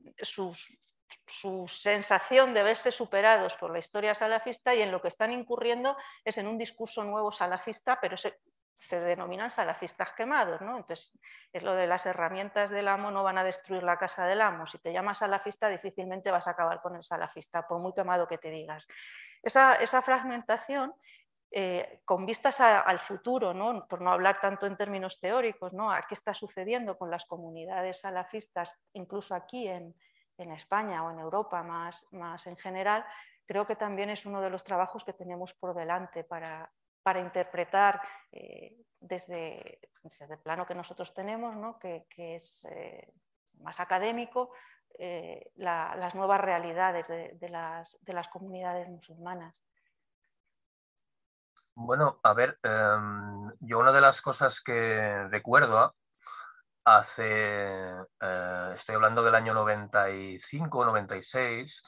[1.26, 5.96] su sensación de verse superados por la historia salafista y en lo que están incurriendo
[6.24, 8.16] es en un discurso nuevo salafista, pero
[8.80, 10.60] se denominan salafistas quemados.
[10.62, 10.78] ¿no?
[10.78, 11.12] Entonces,
[11.52, 14.66] es lo de las herramientas del amo no van a destruir la casa del amo.
[14.66, 18.38] Si te llamas salafista, difícilmente vas a acabar con el salafista, por muy quemado que
[18.38, 18.86] te digas.
[19.42, 20.94] Esa, fragmentación,
[21.50, 23.86] eh, con vistas al futuro, ¿no?
[23.86, 25.92] por no hablar tanto en términos teóricos, ¿no?
[25.92, 29.94] a qué está sucediendo con las comunidades salafistas, incluso aquí en,
[30.38, 33.04] España o en Europa más, más en general,
[33.44, 38.00] creo que también es uno de los trabajos que tenemos por delante para, para interpretar
[38.32, 43.12] eh, desde, el plano que nosotros tenemos, que, es eh,
[43.60, 44.52] más académico,
[44.98, 49.62] eh, las nuevas realidades de, las, comunidades musulmanas.
[51.74, 55.94] Bueno, a ver, em, yo una de las cosas que recuerdo
[56.84, 57.88] hace,
[58.74, 61.82] estoy hablando del año 95, 96,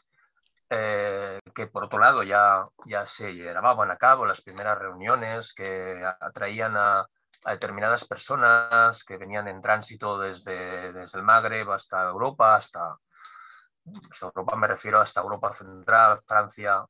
[0.75, 6.03] eh, que por otro lado ya, ya se llevaban a cabo las primeras reuniones que
[6.19, 7.07] atraían a,
[7.45, 12.97] determinadas personas que venían en tránsito desde, desde el Magreb hasta Europa, hasta,
[14.23, 16.85] Europa me refiero hasta Europa Central, Francia,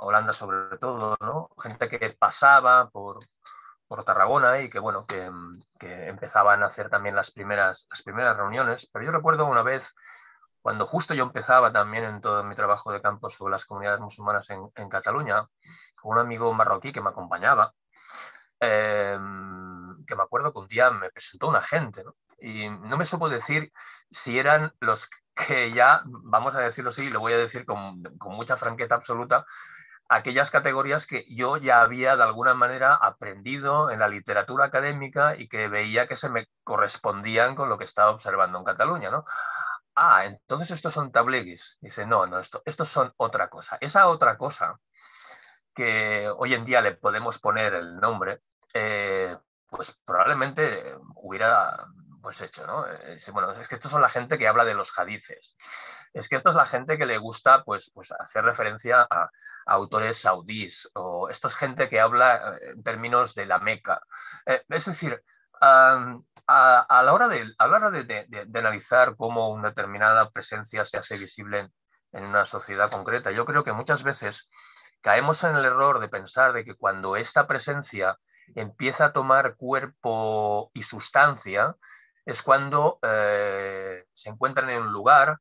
[0.00, 1.48] Holanda sobre todo, ¿no?
[1.62, 3.20] gente que pasaba por,
[3.86, 5.30] por Tarragona y que, bueno, que,
[5.78, 8.88] que, empezaban a hacer también las primeras, las primeras reuniones.
[8.92, 9.94] Pero yo recuerdo una vez
[10.64, 14.48] cuando justo yo empezaba también en todo mi trabajo de campo sobre las comunidades musulmanas
[14.48, 15.46] en, Cataluña,
[15.94, 17.74] con un amigo marroquí que me acompañaba,
[18.60, 22.02] em, que me acuerdo que un día me presentó una gente,
[22.38, 23.72] y no me supo decir
[24.08, 28.32] si eran los que ya, vamos a decirlo así, lo voy a decir con, con
[28.34, 29.44] mucha franqueza absoluta,
[30.08, 35.46] aquellas categorías que yo ya había de alguna manera aprendido en la literatura académica y
[35.46, 39.26] que veía que se me correspondían con lo que estaba observando en Cataluña, ¿no?
[39.94, 41.78] Ah, entonces estos son tableguis.
[41.80, 43.78] Dice, no, no, esto, estos son otra cosa.
[43.80, 44.78] Esa otra cosa
[45.74, 48.40] que hoy en día le podemos poner el nombre,
[48.72, 49.36] eh,
[49.68, 51.86] pues probablemente hubiera
[52.22, 52.86] pues hecho, ¿no?
[53.32, 55.56] bueno, es que estos son la gente que habla de los hadices.
[56.14, 59.30] Es que esta es la gente que le gusta pues, pues hacer referencia a,
[59.66, 64.00] autores saudíes o esta es gente que habla eh, en términos de la Meca.
[64.46, 65.22] Eh, es decir,
[66.46, 71.70] a, la hora, de, de, analizar cómo una determinada presencia se hace visible
[72.12, 73.30] en una sociedad concreta.
[73.30, 74.48] Yo creo que muchas veces
[75.00, 78.18] caemos en el error de pensar de que cuando esta presencia
[78.54, 81.76] empieza a tomar cuerpo y sustancia,
[82.24, 85.38] es cuando eh, se encuentran en un lugar,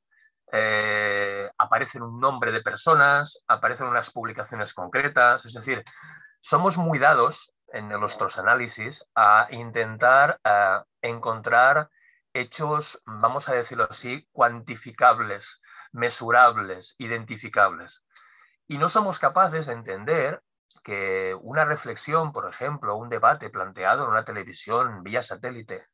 [0.52, 5.84] eh, aparecen un nombre de personas, aparecen unas publicaciones concretas, es decir,
[6.42, 11.90] somos muy dados en nuestros análisis a intentar eh, encontrar
[12.34, 15.60] hechos, vamos a decirlo así, cuantificables,
[15.92, 18.04] mesurables, identificables.
[18.68, 20.42] Y no somos capaces de entender
[20.84, 25.88] que una reflexión, por ejemplo, un debate planteado en una televisión vía satélite,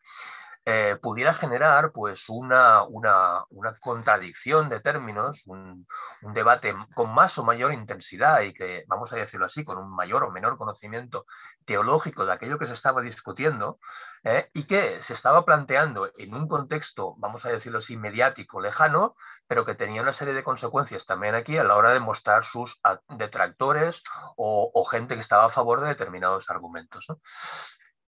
[0.72, 3.44] eh, pudiera generar pues una, una,
[3.80, 5.88] contradicción de términos, un,
[6.22, 10.24] debate con más o mayor intensidad y que, vamos a decirlo así, con un mayor
[10.24, 11.26] o menor conocimiento
[11.66, 13.80] teológico de aquello que se estaba discutiendo
[14.24, 19.16] eh, y que se estaba planteando en un contexto, vamos a decirlo así, mediático, lejano,
[19.48, 22.80] pero que tenía una serie de consecuencias también aquí a la hora de mostrar sus
[23.18, 24.04] detractores
[24.38, 27.08] o, gente que estaba a favor de determinados argumentos.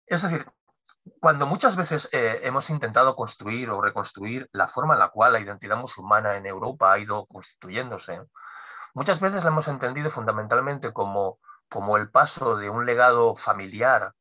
[0.07, 0.45] Es decir,
[1.21, 5.41] cuando muchas veces eh, hemos intentado construir o reconstruir la forma en la cual la
[5.41, 8.21] identidad musulmana en Europa ha ido constituyéndose,
[8.95, 11.39] muchas veces la hemos entendido fundamentalmente como,
[11.69, 14.15] como el paso de un legado familiar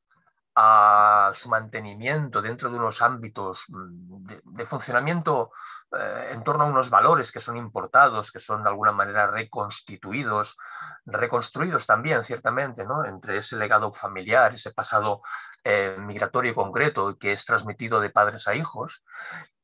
[0.62, 5.54] a su mantenimiento dentro de unos ámbitos mm, de, funcionamiento
[5.98, 10.58] eh, en torno a unos valores que son importados, que son de alguna manera reconstituidos,
[11.06, 13.06] reconstruidos también, ciertamente, ¿no?
[13.06, 15.22] entre ese legado familiar, ese pasado
[15.64, 19.06] eh, migratorio concreto que es transmitido de padres a hijos.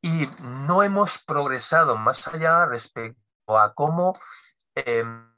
[0.02, 4.14] Y no hemos progresado más allá respecto a cómo
[4.76, 5.30] em,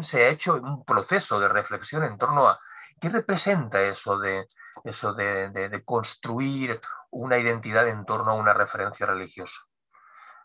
[0.00, 2.60] se ha hecho un proceso de reflexión en torno a
[3.02, 4.46] ¿Qué representa eso de,
[4.84, 6.80] eso de, construir
[7.10, 9.60] una identidad en torno a una referencia religiosa?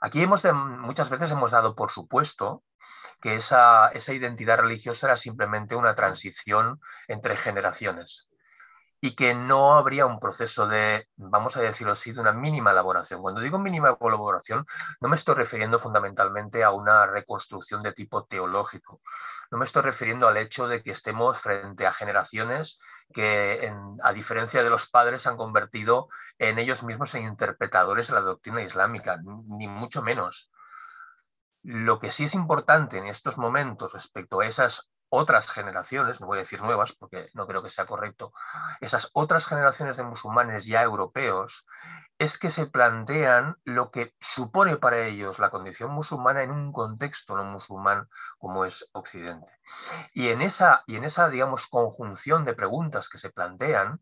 [0.01, 2.63] Aquí hemos muchas veces hemos dado por supuesto
[3.21, 8.27] que esa, esa identidad religiosa era simplemente una transición entre generaciones
[8.99, 13.21] y que no habría un proceso de, vamos a decirlo así, de una mínima elaboración.
[13.21, 14.65] Cuando digo mínima elaboración,
[14.99, 19.01] no me estoy refiriendo fundamentalmente a una reconstrucción de tipo teológico.
[19.51, 22.79] No me estoy refiriendo al hecho de que estemos frente a generaciones
[23.13, 23.71] que,
[24.03, 28.21] a diferencia de los padres, se han convertido en ellos mismos en interpretadores de la
[28.21, 30.51] doctrina islámica, ni mucho menos.
[31.63, 36.37] Lo que sí es importante en estos momentos respecto a esas otras generaciones, no voy
[36.37, 38.33] a decir nuevas porque no creo que sea correcto,
[38.81, 41.65] esas otras generaciones de musulmanes ya europeos,
[42.19, 47.35] es que se plantean lo que supone para ellos la condición musulmana en un contexto
[47.35, 49.51] no musulmán como es Occidente.
[50.13, 54.01] Y en esa, y en esa digamos, conjunción de preguntas que se plantean,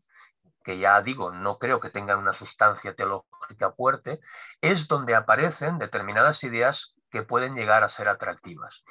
[0.64, 4.20] que ya digo, no creo que tengan una sustancia teológica fuerte,
[4.60, 8.84] es donde aparecen determinadas ideas que pueden llegar a ser atractivas.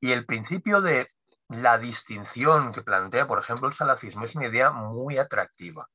[0.00, 1.10] Y el principio de
[1.48, 5.88] la distinción que plantea, por ejemplo, el salafismo es una idea muy atractiva.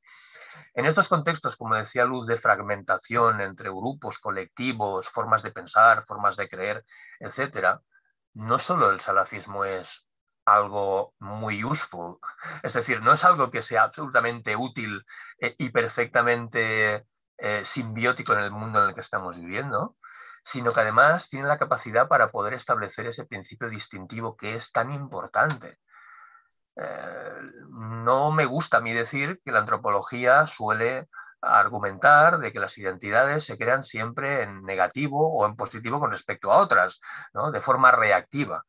[0.73, 6.35] En estos contextos, como decía Luz, de fragmentación entre grupos, colectivos, formas de pensar, formas
[6.35, 6.85] de creer,
[7.19, 7.79] etc.,
[8.33, 10.05] no solo el salafismo es
[10.45, 12.17] algo muy useful,
[12.63, 15.05] es decir, no es algo que sea absolutamente útil
[15.39, 17.05] eh, y perfectamente
[17.37, 19.95] eh, simbiótico en el mundo en el que estamos viviendo,
[20.43, 24.91] sino que además tiene la capacidad para poder establecer ese principio distintivo que es tan
[24.91, 25.79] importante.
[26.75, 31.07] Eh, no me gusta a mí decir que la antropología suele
[31.41, 36.51] argumentar de que las identidades se crean siempre en negativo o en positivo con respecto
[36.51, 36.99] a otras,
[37.53, 38.65] de forma reactiva.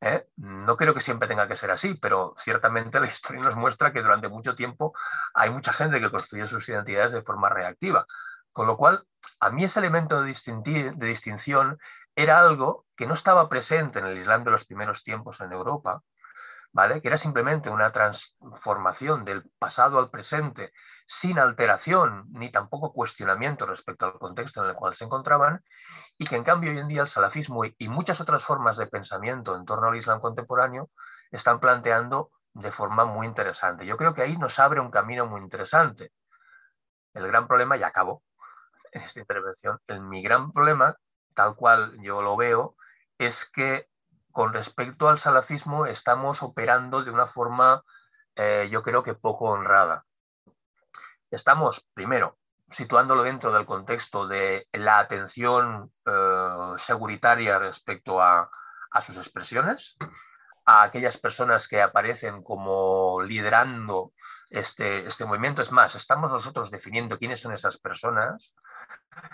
[0.00, 0.26] ¿eh?
[0.36, 4.02] No creo que siempre tenga que ser así, pero ciertamente la historia nos muestra que
[4.02, 4.94] durante mucho tiempo
[5.34, 8.06] hay mucha gente que construye sus identidades de forma reactiva.
[8.54, 9.04] Con lo cual,
[9.40, 11.78] a mí ese elemento de, distinción
[12.14, 16.02] era algo que no estaba presente en el Islam de los primeros tiempos en Europa,
[16.72, 17.02] ¿vale?
[17.02, 20.72] que era simplemente una transformación del pasado al presente
[21.04, 25.64] sin alteración ni tampoco cuestionamiento respecto al contexto en el cual se encontraban,
[26.16, 29.56] y que en cambio hoy en día el salafismo y muchas otras formas de pensamiento
[29.56, 30.90] en torno al Islam contemporáneo
[31.32, 33.84] están planteando de forma muy interesante.
[33.84, 36.12] Yo creo que ahí nos abre un camino muy interesante.
[37.14, 38.22] El gran problema, y acabo,
[39.02, 40.96] esta intervención, mi gran problema,
[41.34, 42.76] tal cual yo lo veo,
[43.18, 43.88] es que
[44.30, 47.82] con respecto al salafismo estamos operando de una forma,
[48.36, 50.04] eh, yo creo que poco honrada.
[51.30, 52.38] Estamos, primero,
[52.70, 58.50] situándolo dentro del contexto de la atención eh, seguritaria respecto a,
[58.90, 59.96] a sus expresiones,
[60.64, 64.12] a aquellas personas que aparecen como liderando
[64.50, 65.62] este, este movimiento.
[65.62, 68.52] Es más, estamos nosotros definiendo quiénes son esas personas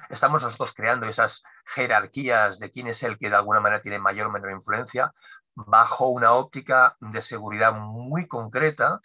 [0.08, 4.26] Estamos nosotros creando esas jerarquías de quién es el que de alguna manera tiene mayor
[4.26, 5.12] o menor influencia
[5.54, 9.00] bajo una óptica de seguridad muy concreta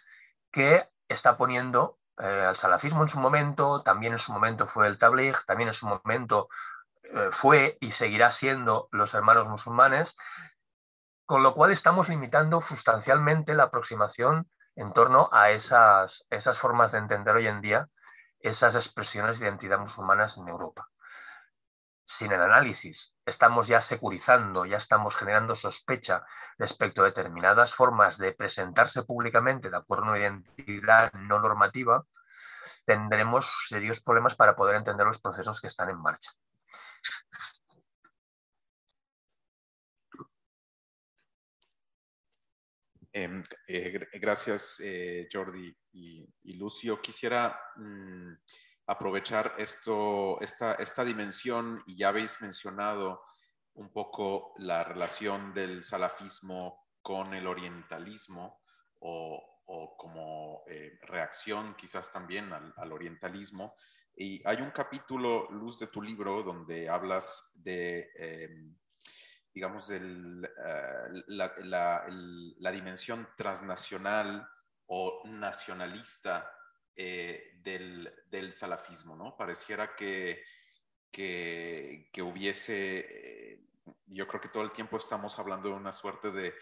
[0.50, 4.98] que está poniendo eh, al salafismo en su momento, también en su momento fue el
[4.98, 6.48] tabligh, también en su momento
[7.02, 10.16] eh, fue y seguirá siendo los hermanos musulmanes,
[11.24, 16.98] con lo cual estamos limitando sustancialmente la aproximación en torno a esas, esas formas de
[16.98, 17.88] entender hoy en día
[18.38, 20.88] esas expresiones de identidad musulmanas en Europa.
[22.04, 26.24] Sin el análisis, estamos ya securizando, ya estamos generando sospecha
[26.56, 32.04] respecto a determinadas formas de presentarse públicamente de acuerdo a una identidad no normativa,
[32.84, 36.30] tendremos serios problemas para poder entender los procesos que están en marcha.
[43.18, 47.00] Em, eh, gracias, eh, Jordi y, Lucio.
[47.00, 48.32] Quisiera mm,
[48.88, 53.22] aprovechar esto, esta, dimensión y ya habéis mencionado
[53.72, 58.60] un poco la relación del salafismo con el orientalismo
[59.00, 63.76] o, como eh, reacción quizás también al, orientalismo.
[64.14, 68.76] Y hay un capítulo, Luz, de tu libro donde hablas de em,
[69.56, 74.46] digamos, el, eh, la, dimensión transnacional
[74.84, 76.52] o nacionalista
[76.94, 79.34] eh, del, salafismo, ¿no?
[79.34, 80.44] Pareciera que,
[81.10, 83.60] que, hubiese, eh,
[84.08, 86.52] yo creo que todo el tiempo estamos hablando de una suerte de,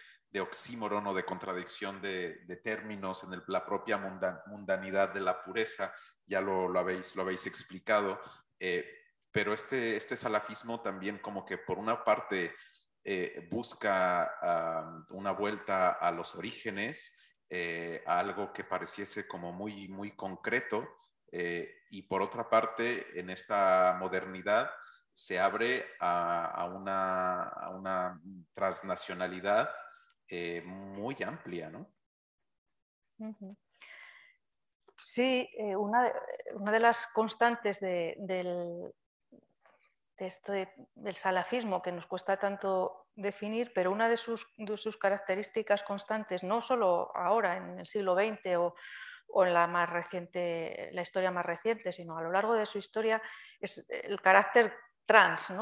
[0.41, 3.99] oxímoron o de contradicción de, términos en la propia
[4.47, 5.93] mundanidad de la pureza,
[6.27, 8.21] ya lo, lo, habéis, lo habéis explicado,
[9.33, 12.55] pero este, este salafismo también como que por una parte
[13.07, 17.15] eh, busca una vuelta a los orígenes,
[17.51, 20.89] eh, a algo que pareciese como muy, muy concreto,
[21.31, 24.71] eh, y por otra parte, en esta modernidad
[25.13, 28.19] se abre a, una,
[28.55, 29.69] transnacionalidad
[30.65, 31.93] muy amplia, ¿no?
[34.97, 36.11] Sí, una
[36.73, 38.95] de, las constantes del,
[40.25, 44.47] de del salafismo que nos cuesta tanto definir, pero una de sus,
[44.99, 51.03] características constantes, no solo ahora en el siglo XX o, en la, más reciente, la
[51.03, 53.21] historia más reciente, sino a lo largo de su historia,
[53.61, 54.75] es el carácter
[55.07, 55.53] trans,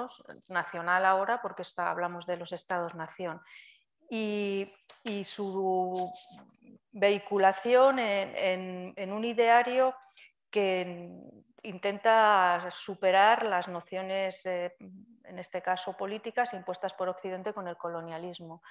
[0.49, 3.41] nacional ahora, porque hablamos de los estados-nación,
[4.09, 6.13] y, y, su
[6.93, 9.95] vehiculación en un ideario
[10.51, 11.09] que
[11.63, 14.77] intenta superar las nociones, eh,
[15.25, 18.63] en este caso políticas, impuestas por Occidente con el colonialismo.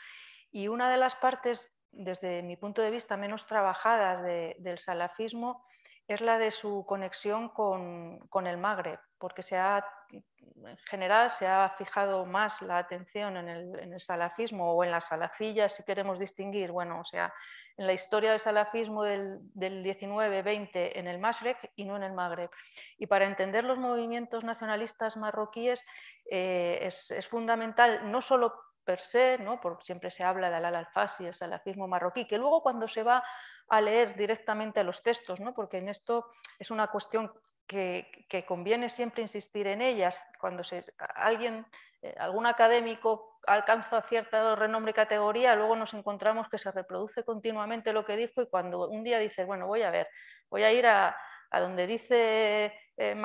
[0.51, 5.65] Y una de las partes, desde mi punto de vista, menos trabajadas del salafismo
[6.13, 11.73] es la de su conexión con, el Magreb, porque se ha, en general se ha
[11.77, 16.99] fijado más la atención en el, salafismo o en las salafillas, si queremos distinguir, bueno,
[16.99, 17.33] o sea,
[17.77, 22.13] en la historia del salafismo del, del 19-20 en el Mashrek y no en el
[22.13, 22.49] Magreb.
[22.97, 25.85] Y para entender los movimientos nacionalistas marroquíes
[26.29, 28.53] eh, es, fundamental no solo
[28.83, 29.61] per se, ¿no?
[29.61, 33.23] porque siempre se habla del al-Alfasi, el salafismo marroquí, que luego cuando se va
[33.71, 35.53] a leer directamente los textos, ¿no?
[35.53, 36.27] porque en esto
[36.59, 37.31] es una cuestión
[37.65, 40.25] que, conviene siempre insistir en ellas.
[40.41, 40.83] Cuando se,
[41.15, 41.65] alguien,
[42.01, 47.93] eh, algún académico alcanza cierta renombre y categoría, luego nos encontramos que se reproduce continuamente
[47.93, 50.09] lo que dijo y cuando un día dice, bueno, voy a ver,
[50.49, 51.15] voy a ir a,
[51.53, 53.15] donde dice eh,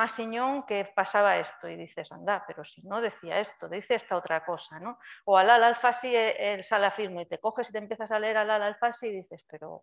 [0.68, 4.78] que pasaba esto y dices, anda, pero si no decía esto, dice esta otra cosa,
[4.78, 4.98] ¿no?
[5.24, 8.50] O al al-Alfasi eh, el salafismo y te coges y te empiezas a leer al
[8.50, 9.82] al-Alfasi y dices, pero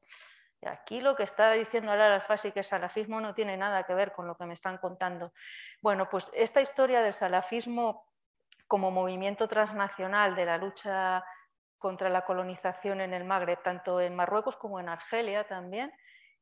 [0.65, 4.27] Aquí lo que está diciendo Al-Alfasi que es salafismo no tiene nada que ver con
[4.27, 5.33] lo que me están contando.
[5.81, 8.05] Bueno, pues esta historia del salafismo
[8.67, 11.23] como movimiento transnacional de la lucha
[11.77, 15.91] contra la colonización en el Magreb, tanto en Marruecos como en Argelia también,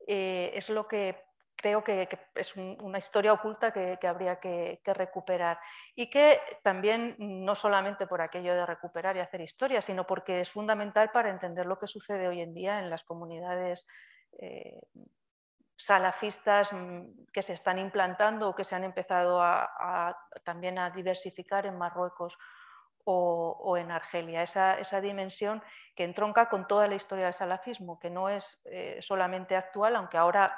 [0.07, 1.23] eh, es lo que
[1.55, 5.59] creo que, es una historia oculta que, habría que, recuperar.
[5.95, 10.49] Y que también, no solamente por aquello de recuperar y hacer historia, sino porque es
[10.49, 13.87] fundamental para entender lo que sucede hoy en día en las comunidades
[14.39, 14.81] eh,
[15.75, 21.65] salafistas mm, que se están implantando o que se han empezado a, también a diversificar
[21.65, 22.37] en Marruecos
[23.03, 24.43] o, en Argelia.
[24.43, 25.63] Esa, dimensión
[25.95, 30.17] que entronca con toda la historia del salafismo, que no es eh, solamente actual, aunque
[30.17, 30.55] ahora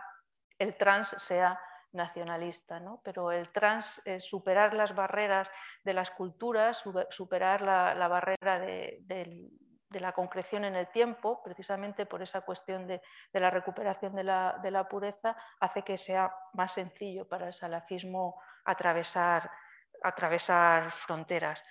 [0.60, 1.60] el trans sea
[1.94, 3.02] nacionalista, ¿no?
[3.04, 5.52] pero el trans es superar las barreras
[5.84, 9.50] de las culturas, superar la, barrera de,
[9.92, 13.02] la concreción en el tiempo, precisamente por esa cuestión de,
[13.34, 19.52] la recuperación de la, pureza, hace que sea más sencillo para el salafismo atravesar
[20.96, 21.64] fronteras.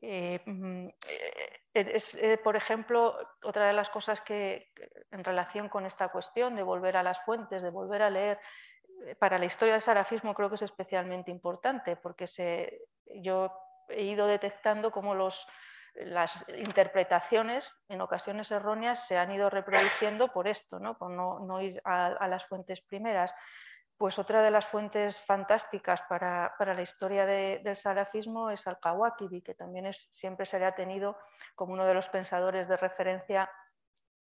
[0.00, 0.88] Eh, mm,
[1.74, 4.72] es, por ejemplo, otra de las cosas que
[5.10, 8.38] en relación con esta cuestión de volver a las fuentes, de volver a leer,
[9.18, 12.80] para la historia del salafismo creo que es especialmente importante porque se,
[13.22, 13.52] yo
[13.88, 15.46] he ido detectando cómo los,
[15.94, 20.96] las interpretaciones, en ocasiones erróneas, se han ido reproduciendo por esto, ¿no?
[20.96, 23.34] por no, ir a, las fuentes primeras.
[23.98, 29.92] Pues otra de las fuentes fantásticas para, la historia del salafismo es Al-Kawakibi, que también
[29.92, 31.18] siempre se le ha tenido
[31.56, 33.50] como uno de los pensadores de referencia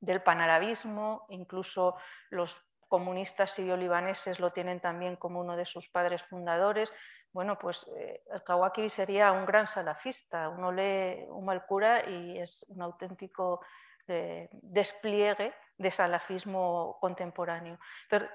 [0.00, 1.96] del panarabismo, incluso
[2.30, 6.90] los comunistas sirio-libaneses lo tienen también como uno de sus padres fundadores.
[7.32, 10.48] Bueno, pues eh, el Kawakibi sería un gran salafista.
[10.48, 13.60] Uno lee un Malcura y es un auténtico
[14.08, 17.78] eh, despliegue de salafismo contemporáneo.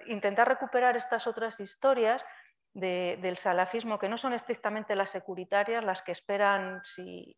[0.08, 2.24] Intentar recuperar estas otras historias
[2.74, 7.38] del salafismo, que no son estrictamente las securitarias, las que esperan, si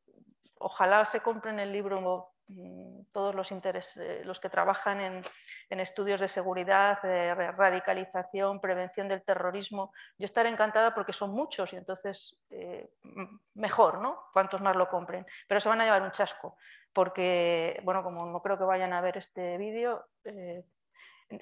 [0.59, 2.32] ojalá se compren el libro
[3.11, 9.91] todos los, eh, los que trabajan en, estudios de seguridad, de radicalización, prevención del terrorismo.
[10.17, 12.91] Yo estaré encantada porque son muchos y entonces eh,
[13.55, 14.19] mejor, ¿no?
[14.31, 15.25] Cuantos más lo compren.
[15.47, 16.57] Pero se van a llevar un chasco
[16.91, 20.63] porque, bueno, como no creo que vayan a ver este vídeo, eh,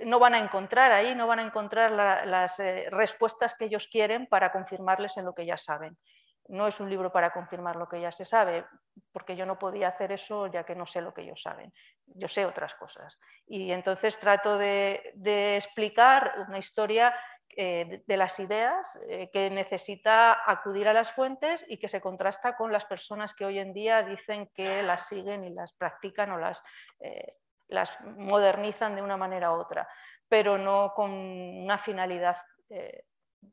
[0.05, 2.57] no van a encontrar ahí, no van a encontrar las
[2.91, 5.97] respuestas que ellos quieren para confirmarles en lo que ya saben
[6.51, 8.65] no es un libro para confirmar lo que ya se sabe,
[9.13, 11.73] porque yo no podía hacer eso ya que no sé lo que ellos saben.
[12.07, 13.17] Yo sé otras cosas.
[13.47, 15.13] Y entonces trato de,
[15.55, 17.15] explicar una historia
[17.55, 22.57] eh, de, las ideas eh, que necesita acudir a las fuentes y que se contrasta
[22.57, 26.37] con las personas que hoy en día dicen que las siguen y las practican o
[26.37, 26.61] las,
[26.99, 27.37] eh,
[27.69, 29.87] las modernizan de una manera u otra,
[30.27, 32.37] pero no con una finalidad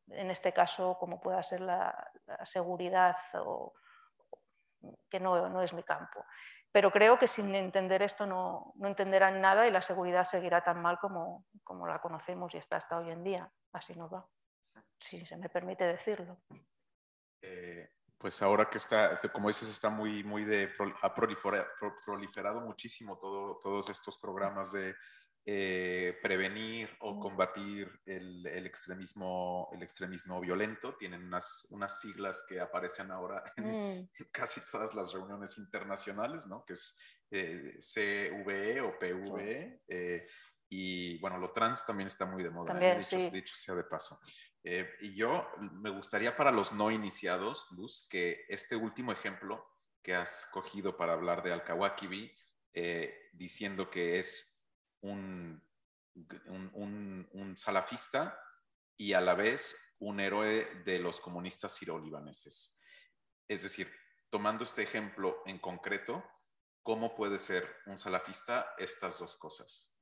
[0.09, 2.11] en este caso, como pueda ser la,
[2.45, 3.74] seguridad, o,
[5.11, 6.24] que no, es mi campo.
[6.70, 10.99] Pero creo que sin entender esto no, entenderán nada y la seguridad seguirá tan mal
[10.99, 11.47] como,
[11.86, 13.51] la conocemos y está hasta hoy en día.
[13.72, 14.26] Así no va,
[14.99, 16.39] si se me permite decirlo.
[17.41, 20.72] Eh, pues ahora que está, este, como dices, está muy, muy de,
[21.03, 24.95] ha proliferado muchísimo todos estos programas de
[25.51, 30.94] eh, prevenir o combatir el, extremismo, el extremismo violento.
[30.96, 34.09] Tienen unas, unas siglas que aparecen ahora en, mm.
[34.30, 36.66] casi todas las reuniones internacionales, ¿no?
[36.66, 36.99] que es
[37.30, 39.84] eh, CVE o PVE.
[39.88, 40.26] Eh,
[40.68, 44.20] y bueno, lo trans también está muy de moda, también, dicho, dicho, sea de paso.
[44.62, 49.66] y yo me gustaría para los no iniciados, Luz, que este último ejemplo
[50.03, 52.30] que has cogido para hablar de Al-Kawakibi,
[53.32, 54.57] diciendo que es
[55.03, 55.62] un,
[57.32, 58.38] un, salafista
[58.96, 62.80] y a la vez un héroe de los comunistas siro-libaneses.
[63.49, 63.90] Es decir,
[64.30, 66.24] tomando este ejemplo en concreto,
[66.82, 69.94] ¿cómo puede ser un salafista estas dos cosas?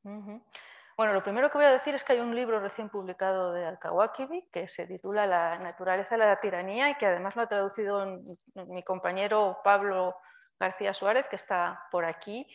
[0.96, 3.66] Bueno, lo primero que voy a decir es que hay un libro recién publicado de
[3.66, 8.22] Al-Kawakibi que se titula La naturaleza de la tiranía y que además lo ha traducido
[8.54, 10.16] mi compañero Pablo
[10.58, 12.46] García Suárez, que está por aquí.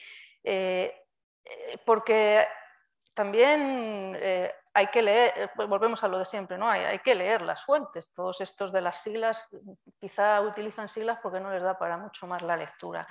[0.43, 1.00] Eh,
[1.45, 2.47] eh, porque
[3.13, 6.69] también eh, hay que leer, eh, pues volvemos a lo de siempre, ¿no?
[6.69, 8.13] Hay, que leer las fuentes.
[8.13, 9.49] Todos estos de las siglas
[9.99, 13.07] quizá utilizan siglas porque no les da para mucho más la lectura.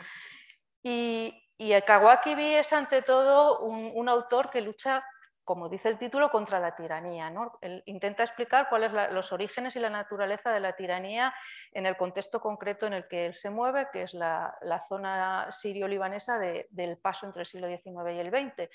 [0.83, 1.85] Y, y el
[2.39, 5.05] es ante todo un autor que lucha
[5.45, 7.33] como dice el título, contra la tiranía.
[7.87, 11.35] intenta explicar cuáles son los orígenes y la naturaleza de la tiranía
[11.73, 14.57] en el contexto concreto en el que él se mueve, que es la,
[14.89, 18.71] zona sirio-libanesa del paso entre el siglo XIX y el XX.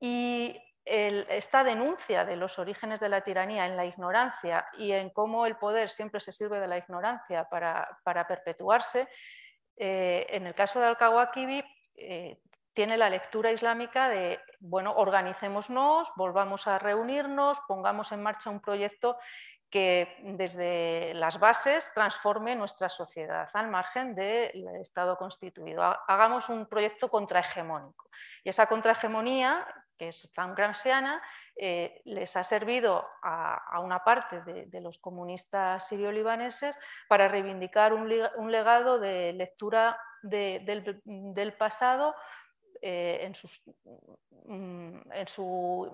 [0.00, 5.44] Y esta denuncia de los orígenes de la tiranía en la ignorancia y en cómo
[5.44, 9.08] el poder siempre se sirve de la ignorancia para, perpetuarse,
[9.76, 11.64] eh, en el caso de Al-Kawakibi
[11.96, 12.38] eh,
[12.72, 14.38] tiene la lectura islámica de,
[14.68, 19.16] bueno, organicémonos, volvamos a reunirnos, pongamos en marcha un proyecto
[19.70, 25.82] que desde las bases transforme nuestra sociedad al margen del Estado constituido.
[26.06, 28.08] Hagamos un proyecto contrahegemónico.
[28.44, 29.66] Y esa contrahegemonía,
[29.98, 31.20] que es tan gramsciana,
[31.56, 38.98] eh, les ha servido a, una parte de, los comunistas sirio-libaneses para reivindicar un, legado
[38.98, 42.14] de lectura del, del pasado
[42.82, 43.34] eh, en,
[44.44, 45.90] mm, en, su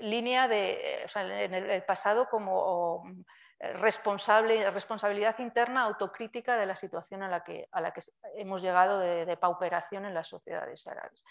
[0.00, 3.04] línea de, en el, pasado como
[3.58, 8.02] responsable, responsabilidad interna autocrítica de la situación a la que, a la que
[8.36, 11.24] hemos llegado de, pauperación en las sociedades árabes.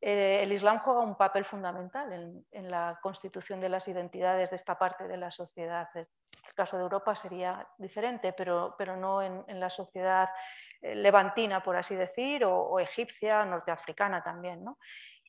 [0.00, 2.12] eh, el Islam juega un papel fundamental
[2.50, 5.88] en, la constitución de las identidades de esta parte de la sociedad.
[5.94, 11.76] El caso de Europa sería diferente, pero, pero no en, la sociedad eh, levantina, por
[11.76, 14.64] así decir, o, egipcia, norteafricana también.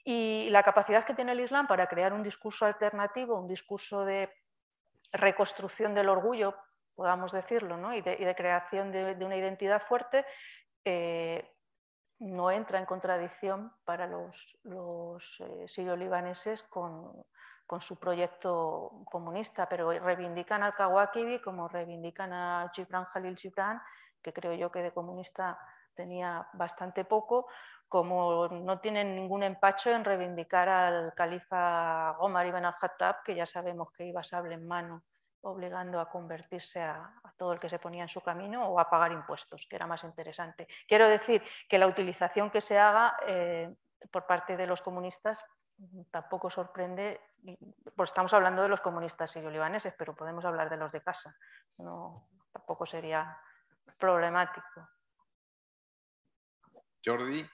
[0.04, 4.30] Y la capacidad que tiene el Islam para crear un discurso alternativo, un discurso de
[5.12, 6.56] reconstrucción del orgullo,
[6.96, 10.26] podamos decirlo, y, de, creación de, una identidad fuerte,
[10.86, 11.52] eh,
[12.20, 17.26] no entra en contradicción para los, los eh, sirio-libaneses con,
[17.80, 23.82] su proyecto comunista, pero reivindican al Kawakibi como reivindican a Gibran Jalil Gibran,
[24.22, 25.58] que creo yo que de comunista
[25.94, 27.48] tenía bastante poco,
[27.88, 33.92] como no tienen ningún empacho en reivindicar al califa Omar ibn al-Khattab, que ya sabemos
[33.92, 35.04] que iba sable en mano
[35.42, 39.12] obligando a convertirse a, todo el que se ponía en su camino o a pagar
[39.12, 40.68] impuestos, que era más interesante.
[40.88, 43.74] Quiero decir que la utilización que se haga eh,
[44.12, 45.44] por parte de los comunistas
[46.12, 47.20] tampoco sorprende,
[47.96, 51.36] pues estamos hablando de los comunistas sirio-libaneses, pero podemos hablar de los de casa,
[51.78, 53.36] no, tampoco sería
[53.98, 54.90] problemático.
[57.04, 57.48] Jordi,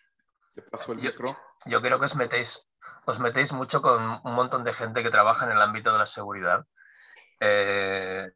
[0.54, 1.38] te paso el micro.
[1.66, 2.70] Yo creo que os metéis,
[3.06, 6.08] os metéis mucho con un montón de gente que trabaja en el ámbito de la
[6.08, 6.66] seguridad
[7.40, 8.32] eh,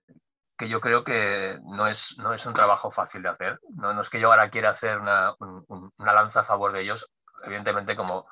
[0.58, 3.60] que yo creo que no es, no es un trabajo fácil de hacer.
[3.76, 5.36] No, es que yo ahora quiera hacer una,
[5.98, 7.10] lanza a favor de ellos,
[7.44, 8.28] evidentemente como,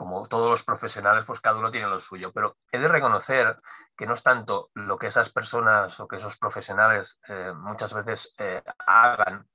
[0.00, 3.60] como todos los profesionales, pues cada uno tiene lo suyo, pero he de reconocer
[3.94, 8.32] que no es tanto lo que esas personas o que esos profesionales eh, muchas veces
[8.38, 9.46] eh, hagan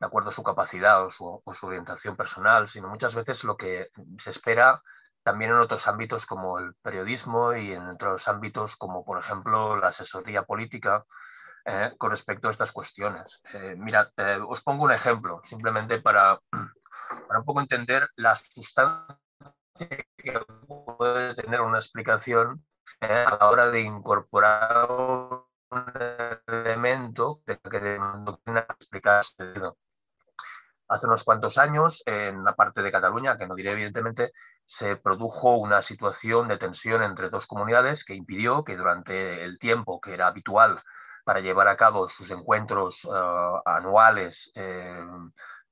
[0.00, 4.30] de acuerdo a su capacidad o su, orientación personal, sino muchas veces lo que se
[4.30, 4.82] espera
[5.22, 9.88] también en otros ámbitos como el periodismo y en otros ámbitos como, por ejemplo, la
[9.88, 11.04] asesoría política
[11.64, 13.40] eh, con respecto a estas cuestiones.
[13.76, 14.10] Mira,
[14.48, 16.40] os pongo un ejemplo, simplemente para,
[17.28, 19.16] para un poco entender la sustancia
[19.78, 20.40] que
[20.98, 22.64] puede tener una explicación
[23.00, 25.44] a la hora de incorporar un
[26.46, 27.98] elemento que de
[28.68, 29.24] explicar
[30.88, 34.32] Hace unos cuantos años, en la parte de Cataluña, que no diré evidentemente,
[34.64, 40.00] se produjo una situación de tensión entre dos comunidades que impidió que durante el tiempo
[40.00, 40.80] que era habitual
[41.24, 45.04] para llevar a cabo sus encuentros eh, anuales eh,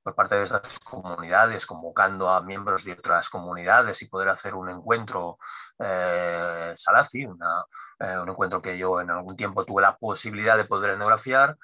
[0.04, 4.68] por parte de estas comunidades, convocando a miembros de otras comunidades y poder hacer un
[4.70, 5.38] encuentro
[5.78, 11.56] eh, salazi, un encuentro que yo en algún tiempo tuve la posibilidad de poder etnografiar,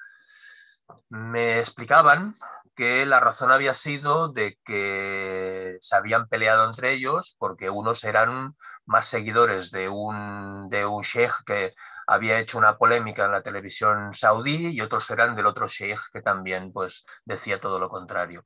[1.09, 2.35] me explicaban
[2.75, 8.55] que la razón había sido de que se habían peleado entre ellos porque unos eran
[8.85, 11.75] más seguidores de un, de un sheikh que
[12.11, 16.21] había hecho una polémica en la televisión saudí y otros eran del otro sheikh que
[16.21, 18.45] también pues, decía todo lo contrario.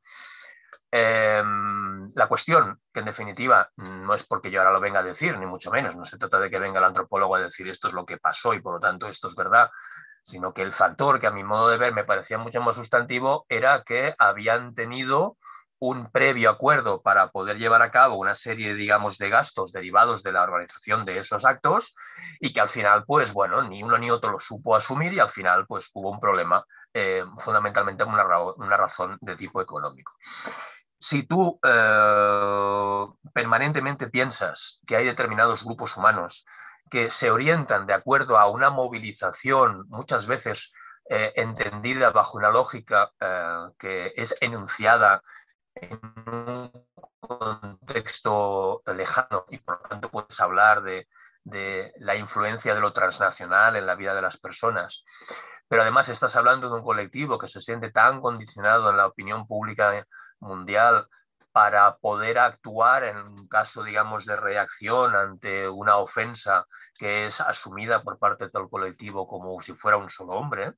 [0.91, 5.37] Em, la cuestión, que en definitiva no es porque yo ahora lo venga a decir,
[5.39, 7.93] ni mucho menos, no se trata de que venga el antropólogo a decir esto es
[7.93, 9.71] lo que pasó y por lo tanto esto es verdad,
[10.23, 13.45] sino que el factor que a mi modo de ver me parecía mucho más sustantivo
[13.49, 15.37] era que habían tenido
[15.79, 20.31] un previo acuerdo para poder llevar a cabo una serie, digamos, de gastos derivados de
[20.31, 21.95] la organización de esos actos
[22.39, 25.29] y que al final, pues bueno, ni uno ni otro lo supo asumir y al
[25.29, 30.13] final, pues hubo un problema, eh, fundamentalmente una, una, razón de tipo económico.
[30.97, 36.45] Si tú eh, permanentemente piensas que hay determinados grupos humanos
[36.89, 40.71] que se orientan de acuerdo a una movilización muchas veces
[41.09, 43.11] eh, entendida bajo una lógica
[43.77, 45.21] que es enunciada
[45.75, 46.71] en un
[47.19, 51.07] contexto lejano y por lo tanto puedes hablar de,
[51.97, 55.03] la influencia de lo transnacional en la vida de las personas.
[55.67, 59.47] Pero además estás hablando de un colectivo que se siente tan condicionado en la opinión
[59.47, 60.05] pública
[60.39, 61.07] mundial
[61.51, 66.65] para poder actuar en un caso, digamos, de reacción ante una ofensa
[66.97, 70.73] que es asumida por parte del colectivo como si fuera un solo hombre,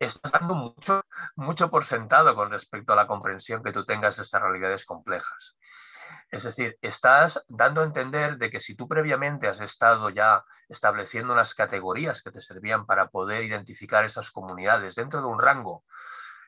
[0.00, 1.02] estás dando mucho,
[1.36, 5.56] mucho por sentado con respecto a la comprensión que tú tengas de estas realidades complejas.
[6.30, 11.32] Es decir, estás dando a entender de que si tú previamente has estado ya estableciendo
[11.32, 15.84] unas categorías que te servían para poder identificar esas comunidades dentro de un rango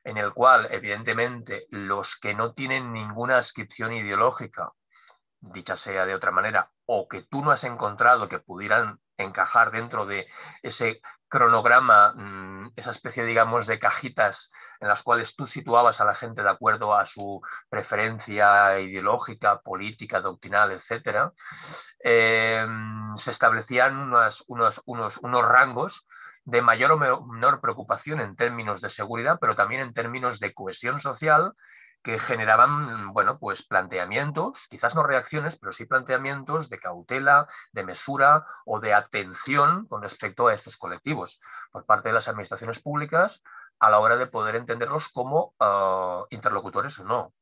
[0.05, 4.73] en el cual, evidentemente, los que no tienen ninguna ascripción ideológica,
[5.41, 10.07] dicha sea de otra manera, o que tú no has encontrado que pudieran encajar dentro
[10.07, 10.27] de
[10.63, 11.01] ese
[11.33, 16.43] cronograma, mm, esa especie, digamos, de cajitas en las cuales tú situabas a la gente
[16.43, 21.33] de acuerdo a su preferencia ideológica, política, doctrinal, etc.,
[22.05, 22.67] eh,
[23.17, 24.83] se establecían unos, unos,
[25.23, 26.07] unos rangos
[26.45, 31.01] de mayor o menor preocupación en términos de seguridad, pero también en términos de cohesión
[31.01, 31.55] social
[32.03, 38.47] que generaban, bueno, pues planteamientos, quizás no reacciones, pero sí planteamientos de cautela, de mesura
[38.65, 41.41] o de atención con respecto a estos colectivos
[41.71, 43.43] por parte de las administraciones públicas
[43.79, 47.33] a la hora de poder entenderlos como ah, interlocutores o no.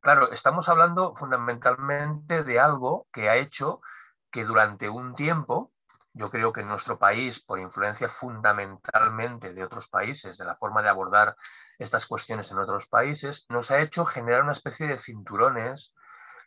[0.00, 3.80] Claro, estamos hablando fundamentalmente de algo que ha hecho
[4.32, 5.72] que durante un tiempo,
[6.14, 10.82] yo creo que en nuestro país, por influencia fundamentalmente de otros países, de la forma
[10.82, 11.36] de abordar
[11.78, 15.94] estas cuestiones en otros países, nos ha hecho generar una especie de cinturones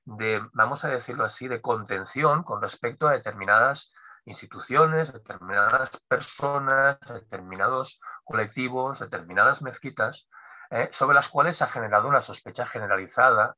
[0.05, 3.91] de, vamos a decirlo así, de contención con respecto a determinadas
[4.25, 10.27] instituciones, determinadas personas, determinados colectivos, determinadas mezquitas,
[10.69, 13.55] eh, sobre las cuales se ha generado una sospecha generalizada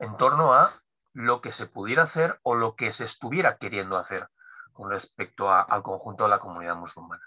[0.00, 0.82] en torno a
[1.12, 4.28] lo que se pudiera hacer o lo que se estuviera queriendo hacer
[4.74, 7.22] con respecto al conjunto de la comunidad musulmana.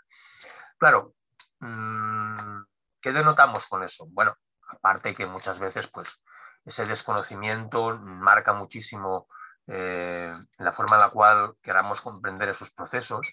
[0.77, 1.15] Claro,
[1.59, 2.61] mm,
[3.01, 4.05] ¿qué denotamos con eso?
[4.09, 4.35] Bueno,
[4.67, 6.21] aparte que muchas veces pues,
[6.65, 9.27] ese desconocimiento marca muchísimo
[9.69, 13.27] eh, la forma en la cual queramos comprender esos procesos.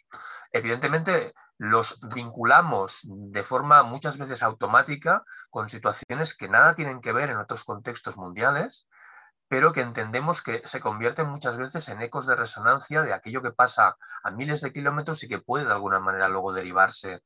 [0.50, 7.30] Evidentemente, los vinculamos de forma muchas veces automática con situaciones que nada tienen que ver
[7.30, 8.88] en otros contextos mundiales,
[9.48, 13.52] pero que entendemos que se convierten muchas veces en ecos de resonancia de aquello que
[13.52, 17.22] pasa a miles de kilómetros y que puede de alguna manera luego derivarse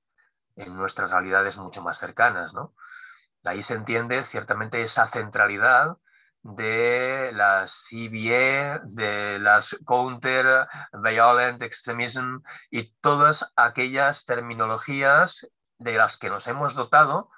[0.57, 2.55] en nuestras realidades mucho más cercanas.
[2.55, 2.75] ¿no?
[3.43, 5.97] De ahí se entiende ciertamente esa centralidad
[6.43, 12.39] de las CBE, de las Counter Violent Extremism
[12.71, 15.47] y todas aquellas terminologías
[15.79, 17.31] de las que nos hemos dotado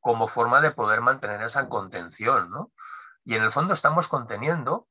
[0.00, 2.50] como forma de poder mantener esa contención.
[3.28, 4.88] Y en el fondo estamos conteniendo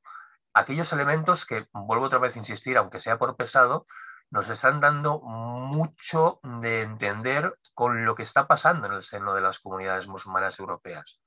[0.54, 3.88] aquellos elementos que, vuelvo otra vez a insistir, aunque sea por pesado,
[4.30, 9.40] nos están dando mucho de entender con lo que está pasando en el seno de
[9.40, 11.20] las comunidades musulmanas europeas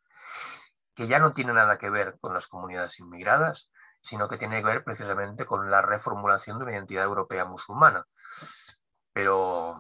[0.96, 3.70] que ya no tiene nada que ver con las comunidades inmigradas,
[4.02, 8.06] sino que tiene que ver precisamente con la reformulación de una identidad europea musulmana.
[9.14, 9.78] Pero,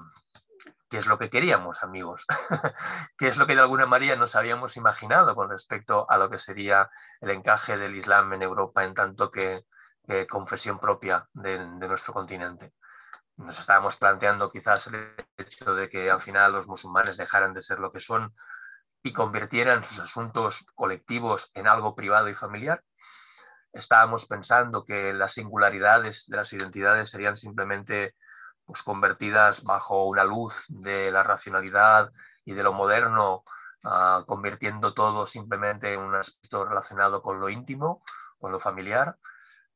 [0.91, 2.25] ¿qué es lo que queríamos, amigos?
[3.17, 6.37] ¿Qué es lo que de alguna manera nos habíamos imaginado con respecto a lo que
[6.37, 9.63] sería el encaje del Islam en Europa en tanto que,
[10.29, 12.73] confesión propia de, de nuestro continente?
[13.37, 17.79] Nos estábamos planteando quizás el hecho de que al final los musulmanes dejaran de ser
[17.79, 18.35] lo que son
[19.01, 22.83] y convirtieran sus asuntos colectivos en algo privado y familiar.
[23.71, 28.13] Estábamos pensando que las singularidades de las identidades serían simplemente
[28.72, 32.11] pues, convertidas bajo una luz de la racionalidad
[32.45, 33.43] y de lo moderno,
[33.84, 38.01] ah, convirtiendo todo simplemente en un aspecto relacionado con lo íntimo,
[38.39, 39.17] con lo familiar.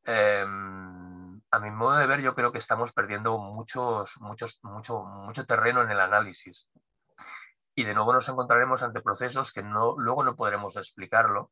[0.05, 5.45] Em, a mi modo de ver, yo creo que estamos perdiendo muchos, muchos, mucho, mucho
[5.45, 6.69] terreno en el análisis
[7.75, 11.51] y de nuevo nos encontraremos ante procesos que no, luego no podremos explicarlo,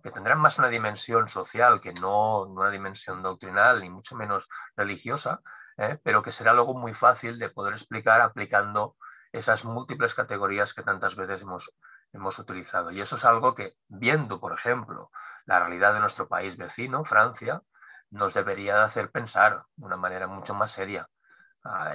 [0.00, 5.40] que tendrán más una dimensión social que no una dimensión doctrinal ni mucho menos religiosa,
[5.76, 5.98] ¿eh?
[6.02, 8.96] pero que será luego muy fácil de poder explicar aplicando
[9.32, 11.72] esas múltiples categorías que tantas veces hemos,
[12.12, 12.90] hemos utilizado.
[12.90, 15.10] Y eso es algo que, viendo, por ejemplo,
[15.44, 17.62] la realidad de nuestro país vecino, Francia,
[18.10, 21.08] nos debería hacer pensar de una manera mucho más seria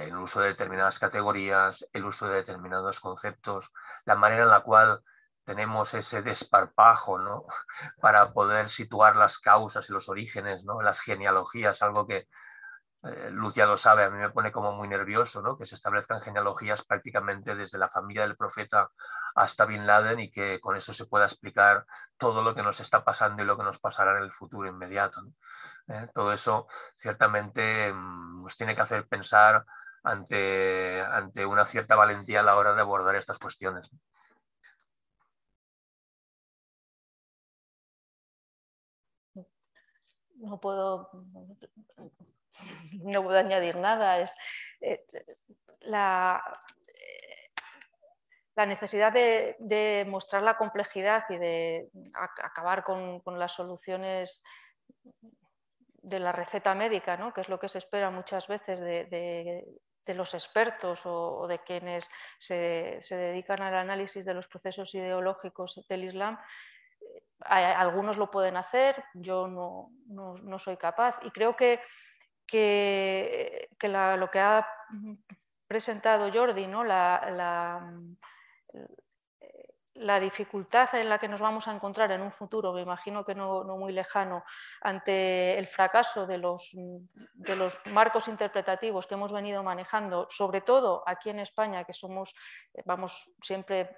[0.00, 3.70] el uso de determinadas categorías, el uso de determinados conceptos,
[4.04, 5.02] la manera en la cual
[5.44, 7.46] tenemos ese desparpajo ¿no?
[8.00, 10.82] para poder situar las causas y los orígenes, ¿no?
[10.82, 12.28] las genealogías, algo que
[13.02, 15.56] eh, Luz ya lo sabe, a mí me pone como muy nervioso ¿no?
[15.56, 18.90] que se establezcan genealogías prácticamente desde la familia del profeta
[19.34, 21.86] hasta Bin Laden y que con eso se pueda explicar
[22.18, 25.22] todo lo que nos está pasando y lo que nos pasará en el futuro inmediato.
[25.88, 26.08] ¿eh?
[26.14, 29.64] Todo eso ciertamente mm, nos tiene que hacer pensar
[30.02, 33.90] ante, ante una cierta valentía a la hora de abordar estas cuestiones.
[40.36, 41.10] No puedo,
[43.02, 44.18] no puedo añadir nada.
[44.20, 44.34] Es,
[44.80, 45.04] eh,
[45.80, 46.42] la,
[48.56, 54.42] la necesidad de, mostrar la complejidad y de acabar con, con las soluciones
[56.02, 57.32] de la receta médica, ¿no?
[57.32, 59.64] que es lo que se espera muchas veces de,
[60.06, 66.36] los expertos o, de quienes se, dedican al análisis de los procesos ideológicos del Islam.
[67.44, 71.80] algunos lo pueden hacer, yo no, soy capaz y creo que,
[72.50, 74.66] que, lo que ha
[75.66, 76.84] presentado Jordi, ¿no?
[76.84, 77.80] la,
[80.00, 83.34] la dificultad en la que nos vamos a encontrar en un futuro, me imagino que
[83.34, 84.44] no, muy lejano,
[84.80, 91.02] ante el fracaso de los, de los, marcos interpretativos que hemos venido manejando, sobre todo
[91.06, 92.34] aquí en España, que somos,
[92.86, 93.94] vamos siempre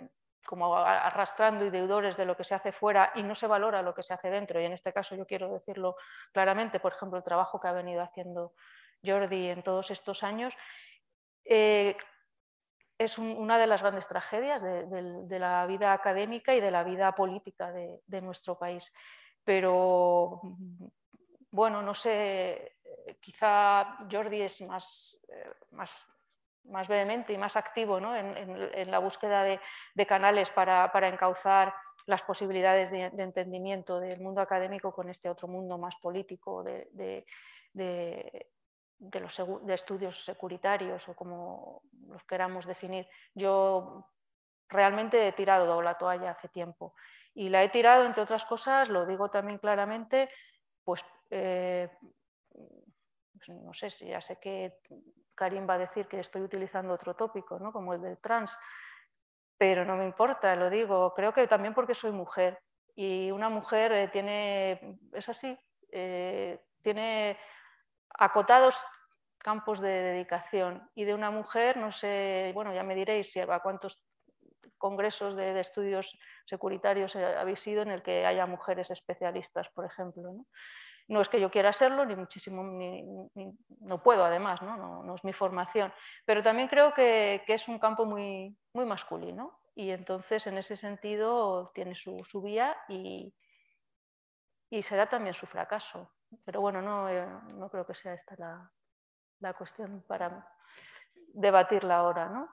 [0.47, 3.95] como arrastrando y deudores de lo que se hace fuera y no se valora lo
[3.95, 4.61] que se hace dentro.
[4.61, 5.97] Y en este caso yo quiero decirlo
[6.33, 8.55] claramente, por ejemplo, el trabajo que ha venido haciendo
[9.05, 10.57] Jordi en todos estos años,
[11.45, 11.97] eh,
[12.99, 17.73] es una de las grandes tragedias de, la vida académica y de la vida política
[17.73, 18.93] de, nuestro país.
[19.45, 20.41] Pero,
[21.51, 22.77] bueno, no sé,
[23.21, 26.07] quizá Jordi es más, eh, más
[26.65, 31.75] más vehemente y más activo en, la búsqueda de, canales para, encauzar
[32.07, 37.25] las posibilidades de, entendimiento del mundo académico con este otro mundo más político de,
[39.21, 43.09] los estudios securitarios o como los queramos definir.
[43.35, 44.09] Yo
[44.69, 46.95] realmente he tirado la toalla hace tiempo
[47.35, 50.29] y la he tirado, entre otras cosas, lo digo también claramente,
[50.85, 51.89] pues, eh,
[52.51, 54.79] pues no sé, si ya sé que
[55.43, 57.73] Karim va a decir que estoy utilizando otro tópico, ¿no?
[57.73, 58.57] como el del trans,
[59.59, 62.61] pero no me importa, lo digo, creo que también porque soy mujer.
[62.95, 65.59] Y una mujer eh, tiene, es así,
[65.91, 67.37] eh, tiene
[68.11, 68.79] acotados
[69.39, 70.89] campos de dedicación.
[70.95, 74.01] Y de una mujer, no sé, bueno, ya me diréis a cuántos
[74.83, 80.45] congresos de, estudios securitarios habéis ido en el que haya mujeres especialistas, por ejemplo.
[81.09, 81.21] ¿no?
[81.21, 82.65] Es que yo quiera serlo, ni muchísimo,
[83.81, 85.05] no puedo además, ¿no?
[85.05, 85.93] No, es mi formación,
[86.25, 91.71] pero también creo que, es un campo muy, muy masculino y entonces en ese sentido
[91.75, 93.33] tiene su, vía y,
[94.69, 96.11] y, será también su fracaso.
[96.45, 98.73] Pero bueno, no, eh, no creo que sea esta la,
[99.41, 100.49] la cuestión para
[101.35, 102.49] debatirla ahora, ¿no?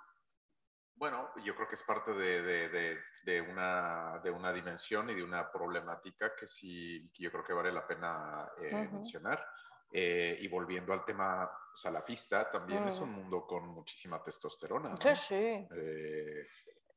[1.00, 4.22] Bueno, yo creo que es parte de, una,
[4.54, 9.47] dimensión y de una problemática que sí yo creo que vale la pena eh, mencionar.
[9.93, 13.14] Eh, y volviendo al tema salafista, también es un mm.
[13.14, 14.97] mundo con muchísima testosterona.
[14.97, 15.68] Sí, sí.
[15.74, 16.45] Eh,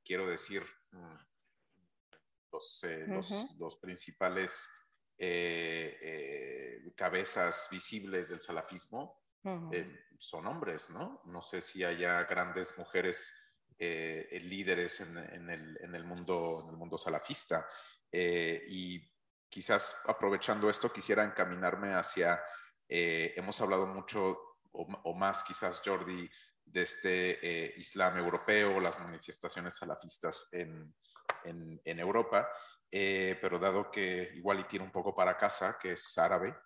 [0.05, 1.14] quiero decir, mm,
[2.50, 4.68] los, principales
[6.96, 9.22] cabezas visibles del salafismo
[10.18, 11.22] son hombres, ¿no?
[11.24, 13.32] No sé si haya grandes mujeres
[13.78, 17.66] eh, líderes en, el, mundo, en el mundo salafista.
[18.10, 19.00] Eh, y
[19.48, 22.40] quizás aprovechando esto, quisiera encaminarme hacia,
[22.88, 24.38] eh, hemos hablado mucho
[24.72, 26.28] o, más quizás Jordi
[26.64, 30.94] de este Islam europeo, las manifestaciones salafistas en,
[31.84, 32.48] Europa,
[32.90, 36.56] pero dado que igual y tiene un poco para casa, que es árabe,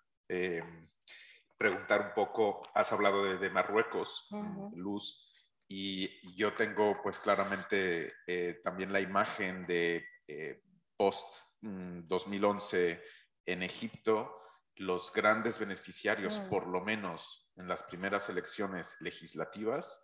[1.57, 4.29] preguntar un poco, has hablado de, Marruecos,
[4.75, 5.26] Luz,
[5.67, 10.61] y yo tengo pues claramente eh, también la imagen de eh,
[10.95, 14.35] post 2011 mm, en Egipto,
[14.75, 16.49] los grandes beneficiarios, mm.
[16.49, 20.03] por lo menos en las primeras elecciones legislativas,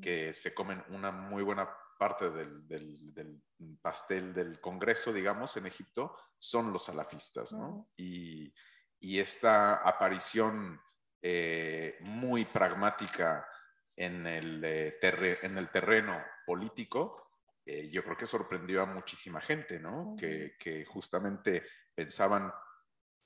[0.00, 3.42] que se comen una muy buena parte del,
[3.82, 7.90] pastel del Congreso, digamos, en Egipto, son los salafistas, ¿no?
[7.96, 8.54] y,
[9.00, 10.80] y, esta aparición
[11.20, 13.48] eh, muy pragmática
[13.96, 14.98] en el, eh,
[15.42, 17.30] en el terreno político,
[17.64, 20.14] eh, yo creo que sorprendió a muchísima gente, ¿no?
[20.18, 21.64] que, que, justamente
[21.94, 22.52] pensaban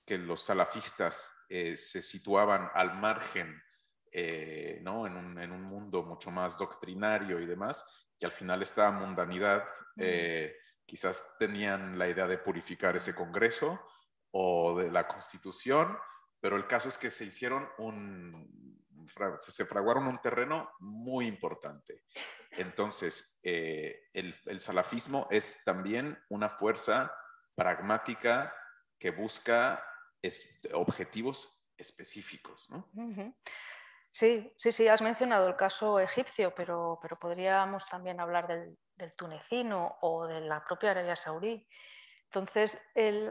[0.05, 3.63] que los salafistas eh, se situaban al margen,
[4.83, 5.07] ¿no?
[5.07, 9.65] En un, en un, mundo mucho más doctrinario y demás, que al final esta mundanidad
[10.87, 13.79] quizás tenían la idea de purificar ese Congreso
[14.33, 15.97] o de la Constitución,
[16.41, 18.68] pero el caso es que se hicieron un,
[19.39, 22.05] se fraguaron un terreno muy importante.
[22.53, 27.13] Entonces, eh, el, salafismo es también una fuerza
[27.55, 28.55] pragmática
[28.99, 29.85] que busca
[30.73, 32.69] objetivos específicos.
[32.71, 32.89] ¿no?
[34.11, 39.15] Sí, sí, sí, has mencionado el caso egipcio, pero, pero podríamos también hablar del, del
[39.15, 41.67] tunecino o de la propia Arabia Saudí.
[42.31, 42.79] Entonces,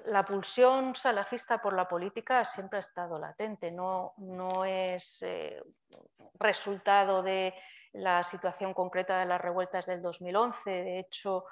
[0.06, 5.62] la pulsión salafista por la política siempre ha estado latente, no, no es eh,
[6.40, 7.54] resultado de
[7.94, 10.72] la situación concreta de las revueltas del 2011.
[10.72, 11.46] De hecho,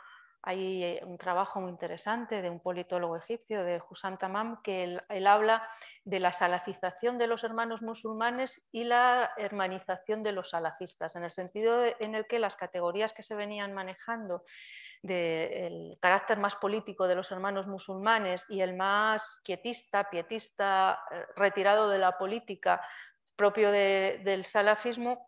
[0.47, 5.27] hay eh, un trabajo muy interesante de un politólogo egipcio, de Hussan Tamam, que él,
[5.27, 5.67] habla
[6.03, 11.31] de la salafización de los hermanos musulmanes y la hermanización de los salafistas, en el
[11.31, 14.45] sentido en el que las categorías que se venían manejando
[15.05, 21.89] del carácter más político de los hermanos musulmanes y el más quietista, pietista, eh, retirado
[21.89, 22.81] de la política
[23.35, 25.27] propio del salafismo,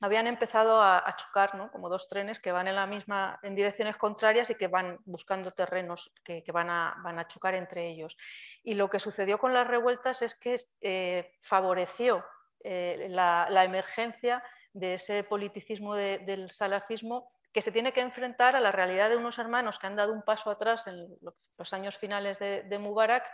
[0.00, 4.50] habían empezado a, chocar como dos trenes que van en, la misma, en direcciones contrarias
[4.50, 8.16] y que van buscando terrenos que, van, a, van, a, chocar entre ellos.
[8.62, 12.24] Y lo que sucedió con las revueltas es que eh, favoreció
[12.60, 18.72] eh, la, emergencia de ese politicismo del salafismo que se tiene que enfrentar a la
[18.72, 21.08] realidad de unos hermanos que han dado un paso atrás en
[21.56, 23.24] los años finales de, Mubarak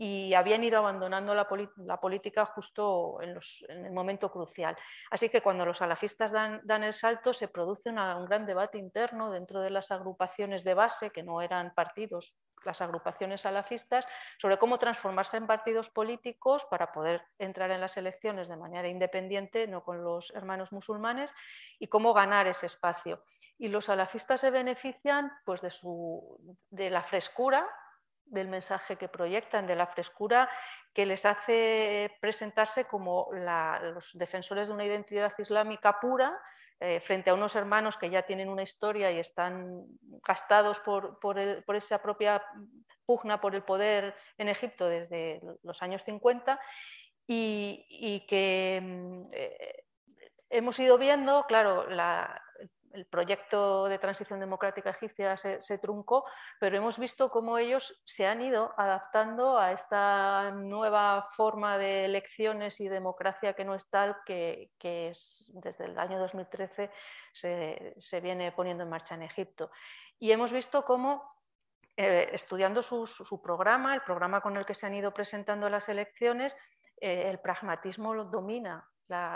[0.00, 1.48] y habían ido abandonando la,
[2.00, 3.36] política justo en,
[3.84, 4.76] el momento crucial.
[5.10, 9.60] Así que cuando los salafistas dan, el salto se produce un gran debate interno dentro
[9.60, 14.06] de las agrupaciones de base, que no eran partidos, las agrupaciones salafistas,
[14.38, 19.66] sobre cómo transformarse en partidos políticos para poder entrar en las elecciones de manera independiente,
[19.66, 21.34] no con los hermanos musulmanes,
[21.80, 23.24] y cómo ganar ese espacio.
[23.58, 26.38] Y los salafistas se benefician pues, de, su,
[26.70, 27.68] de la frescura
[28.30, 30.48] del mensaje que proyectan, de la frescura
[30.92, 36.38] que les hace presentarse como los defensores de una identidad islámica pura
[36.80, 39.84] eh, frente a unos hermanos que ya tienen una historia y están
[40.26, 41.18] gastados por,
[41.74, 42.42] esa propia
[43.04, 46.60] pugna por el poder en Egipto desde los años 50
[47.26, 49.84] y, que mm, eh,
[50.50, 52.42] hemos ido viendo, claro, la,
[52.92, 56.24] el proyecto de transición democrática egipcia se, truncó,
[56.58, 62.80] pero hemos visto cómo ellos se han ido adaptando a esta nueva forma de elecciones
[62.80, 64.70] y democracia que no es tal, que,
[65.48, 66.90] desde el año 2013
[67.32, 69.70] se, viene poniendo en marcha en Egipto.
[70.18, 71.36] Y hemos visto cómo
[71.96, 76.56] eh, estudiando su, programa, el programa con el que se han ido presentando las elecciones,
[77.00, 78.88] eh, el pragmatismo lo domina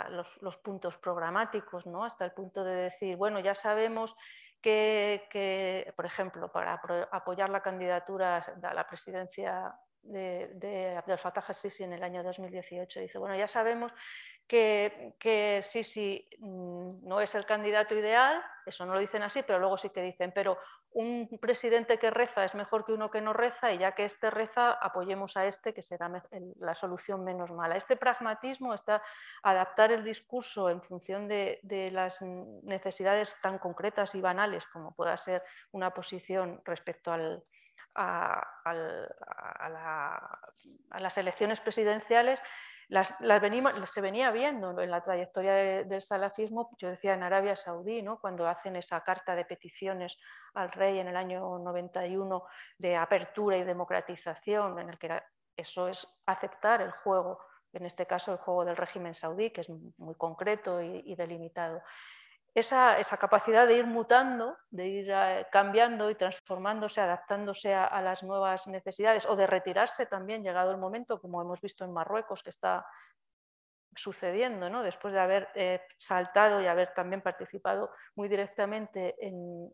[0.09, 2.03] los, puntos programáticos, ¿no?
[2.03, 4.15] hasta el punto de decir, bueno, ya sabemos
[4.61, 6.79] que, por ejemplo, para
[7.11, 12.99] apoyar la candidatura a la presidencia de, de Abdel Fattah al-Sisi en el año 2018,
[12.99, 13.91] dice, bueno, ya sabemos
[14.47, 19.59] que, que Sisi mm, no es el candidato ideal, eso no lo dicen así, pero
[19.59, 20.57] luego sí que dicen, pero
[20.93, 24.29] un presidente que reza es mejor que uno que no reza y ya que este
[24.29, 26.11] reza, apoyemos a este que será
[26.59, 27.75] la solución menos mala.
[27.75, 29.01] Este pragmatismo está
[29.41, 31.59] adaptar el discurso en función de,
[31.91, 37.43] las necesidades tan concretas y banales como pueda ser una posición respecto al,
[37.95, 38.45] a,
[40.99, 42.41] las elecciones presidenciales
[42.89, 43.15] las,
[43.85, 48.19] se venía viendo en la trayectoria del salafismo, yo decía en Arabia Saudí, ¿no?
[48.19, 50.17] cuando hacen esa carta de peticiones
[50.53, 52.43] al rey en el año 91
[52.77, 55.21] de apertura y democratización, en el que
[55.55, 57.39] eso es aceptar el juego,
[57.73, 61.81] en este caso el juego del régimen saudí, que es muy concreto y delimitado
[62.55, 68.67] esa, capacidad de ir mutando, de ir eh, cambiando y transformándose, adaptándose a, las nuevas
[68.67, 72.85] necesidades o de retirarse también, llegado el momento, como hemos visto en Marruecos, que está
[73.95, 74.83] sucediendo, ¿no?
[74.83, 79.71] después de haber eh, saltado y haber también participado muy directamente en,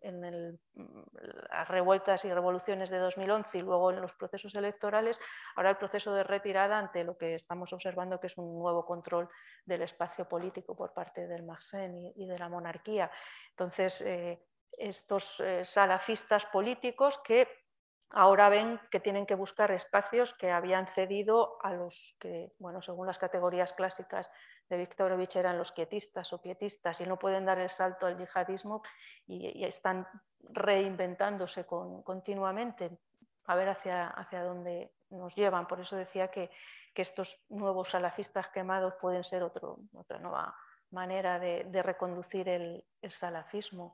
[1.52, 5.20] las revueltas y revoluciones de 2011 y luego en los procesos electorales,
[5.56, 9.30] ahora el proceso de retirada ante lo que estamos observando que es un nuevo control
[9.66, 13.12] del espacio político por parte del Marsen y, de la monarquía.
[13.52, 14.42] Entonces, eh,
[14.78, 17.48] estos eh, salafistas políticos que
[18.12, 23.07] ahora ven que tienen que buscar espacios que habían cedido a los que, bueno, según
[23.07, 24.30] las categorías clásicas
[24.70, 28.82] de Viktorovich eran los quietistas o pietistas y no pueden dar el salto al yihadismo
[29.28, 30.07] y, están
[30.41, 32.97] reinventándose continuamente
[33.45, 35.68] a ver hacia, hacia dónde nos llevan.
[35.68, 36.49] Por eso decía que,
[36.95, 40.53] estos nuevos salafistas quemados pueden ser otra nueva
[40.91, 43.93] manera de, reconducir el salafismo.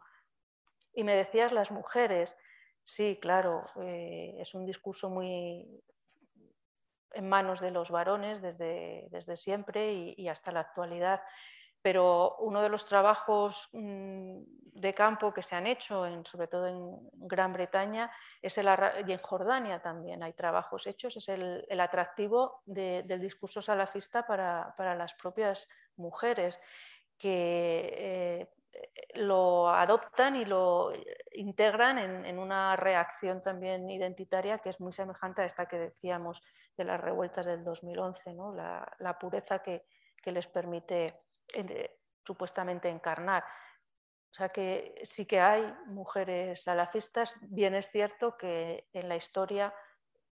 [0.91, 2.35] Y me decías las mujeres.
[2.85, 5.83] Sí, claro, eh, es un discurso muy
[7.13, 11.21] en manos de los varones desde, desde siempre y, hasta la actualidad.
[11.81, 14.37] Pero uno de los trabajos mm,
[14.73, 18.67] de campo que se han hecho, sobre todo en Gran Bretaña es el,
[19.07, 25.15] y en Jordania también hay trabajos hechos, es el, atractivo del discurso salafista para, las
[25.15, 26.59] propias mujeres,
[27.17, 28.49] que eh,
[29.15, 30.91] lo adoptan y lo
[31.31, 36.41] integran en, una reacción también identitaria que es muy semejante a esta que decíamos
[36.77, 38.53] de las revueltas del 2011, ¿no?
[38.53, 39.85] la, pureza que,
[40.25, 41.21] les permite
[41.53, 43.43] eh, supuestamente encarnar.
[44.31, 49.73] O sea que sí que hay mujeres salafistas, bien es cierto que en la historia,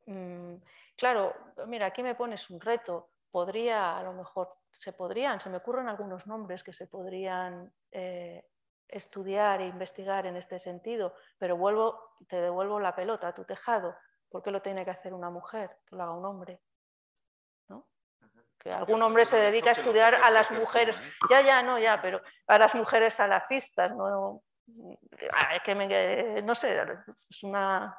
[0.07, 0.55] mm,
[0.97, 1.33] claro,
[1.67, 5.87] mira, aquí me pones un reto, podría a lo mejor se podrían, se me ocurren
[5.87, 8.45] algunos nombres que se podrían eh,
[8.87, 13.95] estudiar e investigar en este sentido, pero vuelvo, te devuelvo la pelota a tu tejado.
[14.29, 15.77] ¿Por qué lo tiene que hacer una mujer?
[15.85, 16.59] Que lo haga un hombre.
[17.69, 17.87] ¿no?
[18.57, 20.99] Que algún hombre se dedica a estudiar a las mujeres.
[20.99, 21.11] ¿eh?
[21.29, 23.95] Ya, ya, no, ya, pero a las mujeres salafistas.
[23.95, 24.41] No,
[25.63, 26.83] que no sé,
[27.29, 27.95] es una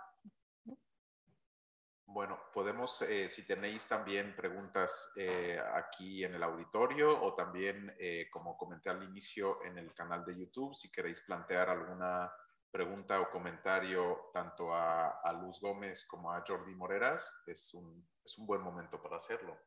[2.14, 8.30] Bueno, podemos, eh, si tenéis también preguntas eh, aquí en el auditorio o también, eh,
[8.30, 12.32] como comenté al inicio, en el canal de YouTube, si queréis plantear alguna
[12.70, 18.46] pregunta o comentario tanto a, Luz Gómez como a Jordi Moreras, es un, es un
[18.46, 19.58] buen momento para hacerlo.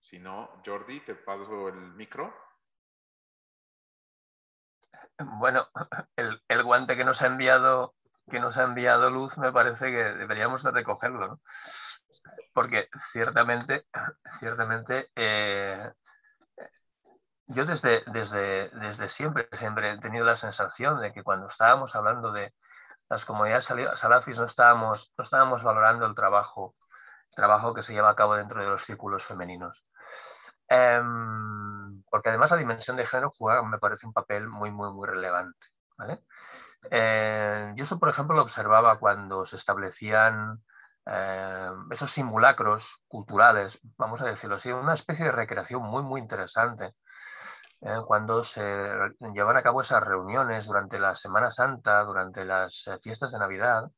[0.00, 2.34] Si no, Jordi, te paso el micro.
[5.38, 5.68] Bueno,
[6.16, 7.94] el, el guante que nos ha enviado
[8.30, 11.40] que nos ha enviado Luz, me parece que deberíamos de recogerlo, ¿no?
[12.54, 13.86] Porque ciertamente,
[14.40, 15.90] ciertamente, eh,
[17.46, 22.32] yo desde, desde, desde siempre, siempre he tenido la sensación de que cuando estábamos hablando
[22.32, 22.54] de
[23.08, 26.76] las comunidades salafis no estábamos, no estábamos valorando el trabajo,
[27.34, 29.84] trabajo que se lleva a cabo dentro de los círculos femeninos.
[30.68, 35.08] Em, porque además la dimensión de género juega, me parece, un papel muy, muy, muy
[35.08, 35.66] relevante.
[35.98, 36.22] ¿vale?
[36.88, 40.62] Eh, yo eso, por ejemplo, lo observaba cuando se establecían
[41.06, 46.94] eh, esos simulacros culturales, vamos a decirlo así, una especie de recreación muy, muy interesante.
[47.82, 48.62] Eh, cuando se
[49.34, 53.90] llevan a cabo esas reuniones durante la Semana Santa, durante las fiestas de Navidad,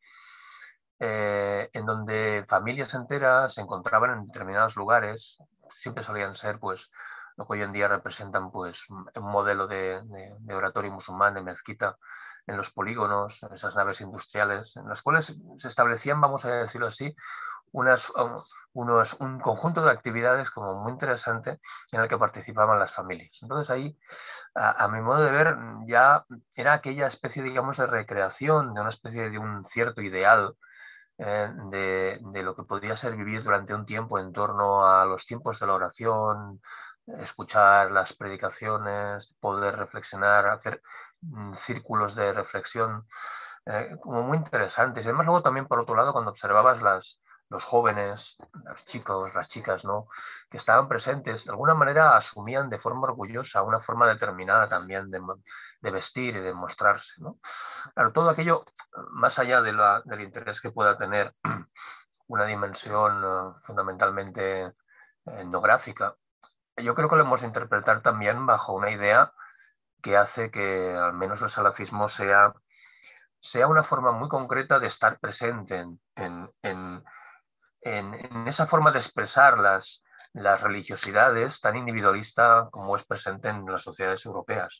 [1.04, 5.36] en donde familias enteras se encontraban en determinados lugares,
[5.74, 6.90] siempre solían ser pues
[7.36, 11.96] lo que hoy en día representan pues un modelo de, de oratorio musulmán, de mezquita,
[12.46, 16.88] en los polígonos, en esas naves industriales, en las cuales se establecían, vamos a decirlo
[16.88, 17.14] así,
[17.72, 18.42] unas, um,
[18.74, 21.60] unos, un conjunto de actividades como muy interesante
[21.92, 23.38] en el que participaban las familias.
[23.42, 23.98] Entonces ahí,
[24.54, 25.56] a, mi modo de ver,
[25.86, 26.24] ya
[26.56, 30.54] era aquella especie, digamos, de recreación, de una especie de un cierto ideal
[31.18, 35.26] eh, de, de, lo que podría ser vivir durante un tiempo en torno a los
[35.26, 36.60] tiempos de la oración,
[37.20, 40.82] escuchar las predicaciones, poder reflexionar, hacer
[41.54, 43.06] círculos de reflexión
[43.66, 45.04] eh, como muy interesantes.
[45.04, 47.20] Y además luego también por otro lado cuando observabas las,
[47.52, 50.08] los jóvenes, los chicos, las chicas, ¿no?
[50.50, 55.20] que estaban presentes, de alguna manera asumían de forma orgullosa una forma determinada también de,
[55.80, 57.12] de vestir y de mostrarse.
[57.94, 58.64] Claro, todo aquello,
[59.10, 59.72] más allá de
[60.06, 61.34] del interés que pueda tener
[62.26, 64.72] una dimensión uh, fundamentalmente
[65.26, 66.16] etnográfica,
[66.78, 69.32] yo creo que lo hemos de interpretar también bajo una idea
[70.02, 72.52] que hace que al menos el salafismo sea,
[73.40, 77.04] sea una forma muy concreta de estar presente en,
[78.46, 80.02] esa forma de expresar las,
[80.32, 84.78] las religiosidades tan individualista como es presente en las sociedades europeas.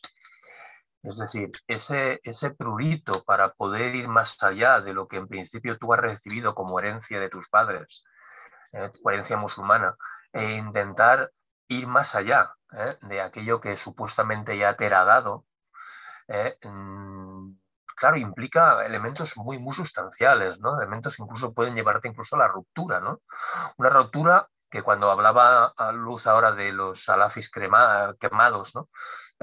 [1.03, 5.77] Es decir, ese, ese prurito para poder ir más allá de lo que en principio
[5.77, 8.03] tú has recibido como herencia de tus padres,
[8.71, 9.97] eh, herencia musulmana,
[10.31, 11.29] e intentar
[11.67, 12.97] ir más allá ¿eh?
[13.01, 15.45] de aquello que supuestamente ya te era dado,
[16.27, 16.57] ¿eh?
[16.63, 17.51] mm,
[17.95, 20.79] claro, implica elementos muy, muy sustanciales, ¿no?
[20.79, 22.99] elementos que incluso pueden llevarte incluso a la ruptura.
[22.99, 23.21] ¿no?
[23.77, 28.89] Una ruptura que cuando hablaba a luz ahora de los salafis quemados, ¿no?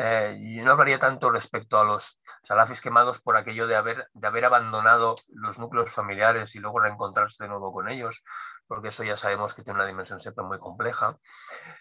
[0.03, 4.47] Eh, no hablaría tanto respecto a los salafis quemados por aquello de haber, de haber
[4.47, 8.25] abandonado los núcleos familiares y luego reencontrarse de nuevo con ellos,
[8.67, 11.19] porque eso ya sabemos que tiene una dimensión siempre muy compleja,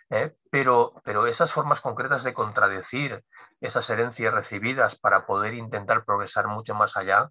[0.10, 0.36] ¿eh?
[0.52, 3.24] pero, pero esas formas concretas de contradecir
[3.62, 7.30] esas herencias recibidas para poder intentar progresar mucho más allá,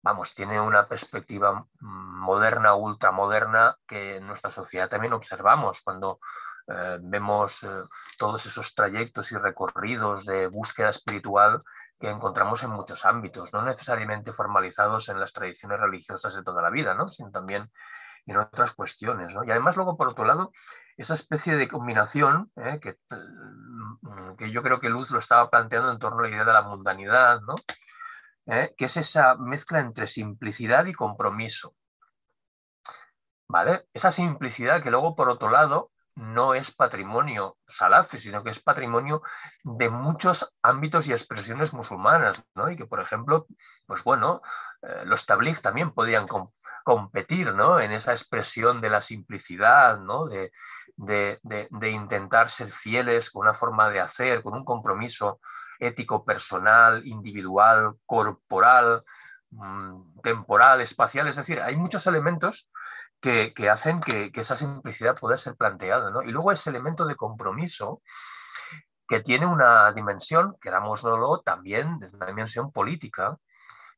[0.00, 6.20] vamos, tiene una perspectiva moderna, ultramoderna, que en nuestra sociedad también observamos cuando
[6.66, 7.82] eh, vemos eh,
[8.18, 11.60] todos esos trayectos y recorridos de búsqueda espiritual
[12.00, 16.70] que encontramos en muchos ámbitos, no necesariamente formalizados en las tradiciones religiosas de toda la
[16.70, 17.06] vida, ¿no?
[17.08, 17.70] sino también
[18.26, 19.32] en otras cuestiones.
[19.46, 20.52] Y además luego, por otro lado,
[20.96, 22.80] esa especie de combinación ¿eh?
[22.80, 26.44] que, mm, que, yo creo que Luz lo estaba planteando en torno a la idea
[26.44, 27.56] de la mundanidad, ¿no?
[28.46, 31.74] que es esa mezcla entre simplicidad y compromiso.
[33.48, 33.86] ¿Vale?
[33.92, 39.22] Esa simplicidad que luego, por otro lado, no es patrimonio salafi, sino que es patrimonio
[39.62, 42.70] de muchos ámbitos y expresiones musulmanas, ¿no?
[42.70, 43.46] Y que, por ejemplo,
[43.86, 44.40] pues bueno,
[44.82, 46.26] eh, los tabligh también podían
[46.84, 47.80] competir, ¿no?
[47.80, 50.26] En esa expresión de la simplicidad, ¿no?
[50.26, 50.52] De,
[50.96, 55.40] de, intentar ser fieles con una forma de hacer, con un compromiso
[55.80, 59.02] ético, personal, individual, corporal,
[59.50, 61.26] mm, temporal, espacial.
[61.26, 62.70] Es decir, hay muchos elementos
[63.24, 66.12] que, hacen que, esa simplicidad pueda ser planteada.
[66.26, 68.02] Y luego ese elemento de compromiso
[69.08, 73.38] que tiene una dimensión, querámoslo también, de una dimensión política,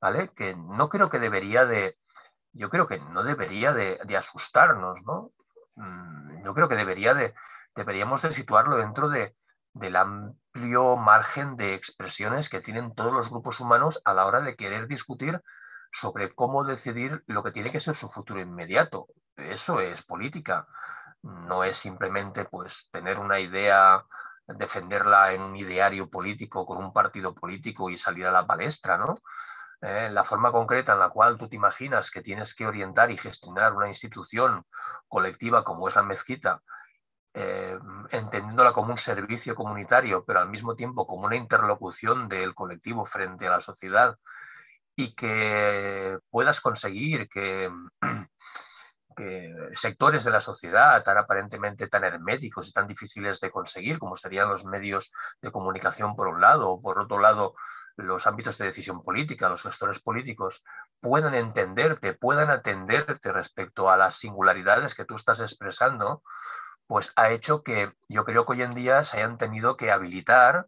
[0.01, 0.31] ¿vale?
[0.37, 1.99] Que no creo que debería de,
[2.53, 5.33] yo creo que no debería de, asustarnos, ¿no?
[5.75, 7.35] Mm, yo creo que debería de,
[7.75, 9.35] deberíamos de situarlo dentro de,
[9.73, 14.55] del amplio margen de expresiones que tienen todos los grupos humanos a la hora de
[14.55, 15.43] querer discutir
[16.01, 19.07] sobre cómo decidir lo que tiene que ser su futuro inmediato.
[19.37, 20.67] Eso es política.
[21.23, 24.05] No es simplemente pues, tener una idea,
[24.47, 29.17] defenderla en un ideario político con un partido político y salir a la palestra, ¿no?
[29.81, 33.19] Eh, la forma concreta en la cual tú te imaginas que tienes que orientar y
[33.19, 34.65] gestionar una institución
[35.09, 36.63] colectiva como es la mezquita,
[37.35, 37.79] eh,
[38.11, 43.47] entendiéndola como un servicio comunitario, pero al mismo tiempo como una interlocución del colectivo frente
[43.47, 44.17] a la sociedad
[44.97, 47.71] y que puedas conseguir que,
[49.75, 54.49] sectores de la sociedad tan aparentemente tan herméticos y tan difíciles de conseguir como serían
[54.49, 57.55] los medios de comunicación por un lado o por otro lado
[57.97, 60.63] los ámbitos de decisión política, los gestores políticos,
[61.01, 66.23] puedan entenderte, puedan atenderte respecto a las singularidades que tú estás expresando,
[66.87, 70.67] pues ha hecho que yo creo que hoy en día se hayan tenido que habilitar,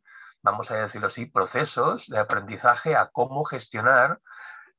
[0.51, 4.20] vamos a decirlo así, procesos de aprendizaje a cómo gestionar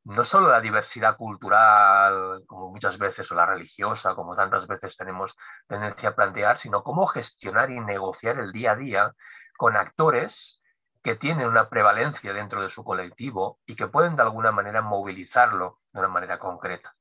[0.03, 5.37] no solo la diversidad cultural, como muchas veces, o la religiosa, como tantas veces tenemos
[5.67, 9.13] tendencia a plantear, sino cómo gestionar y negociar el día a día
[9.57, 10.61] con actores
[11.03, 15.79] que tienen una prevalencia dentro de su colectivo y que pueden de alguna manera movilizarlo
[15.93, 16.95] de una manera concreta.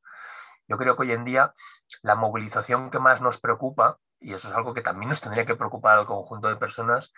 [0.66, 1.55] Yo creo que hoy en día
[2.03, 5.57] la movilización que más nos preocupa, y eso es algo que también nos tendría que
[5.57, 7.12] preocupar al conjunto de personas,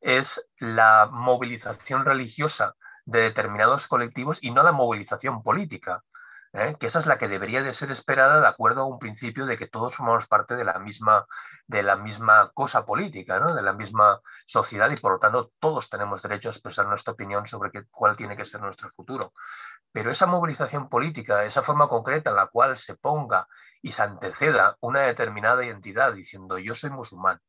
[0.00, 2.74] es la movilización religiosa
[3.04, 6.02] de determinados colectivos y no la movilización política.
[6.52, 6.76] ¿eh?
[6.78, 9.56] que esa es la que debería de ser esperada de acuerdo a un principio de
[9.56, 11.26] que todos somos parte de la misma,
[11.66, 16.22] de la misma cosa política, de la misma sociedad y por lo tanto todos tenemos
[16.22, 19.32] derecho a expresar nuestra opinión sobre qué, cuál tiene que ser nuestro futuro.
[19.92, 23.46] Pero esa movilización política, esa forma concreta en la cual se ponga
[23.82, 27.40] y se anteceda una determinada identidad diciendo yo soy musulmán,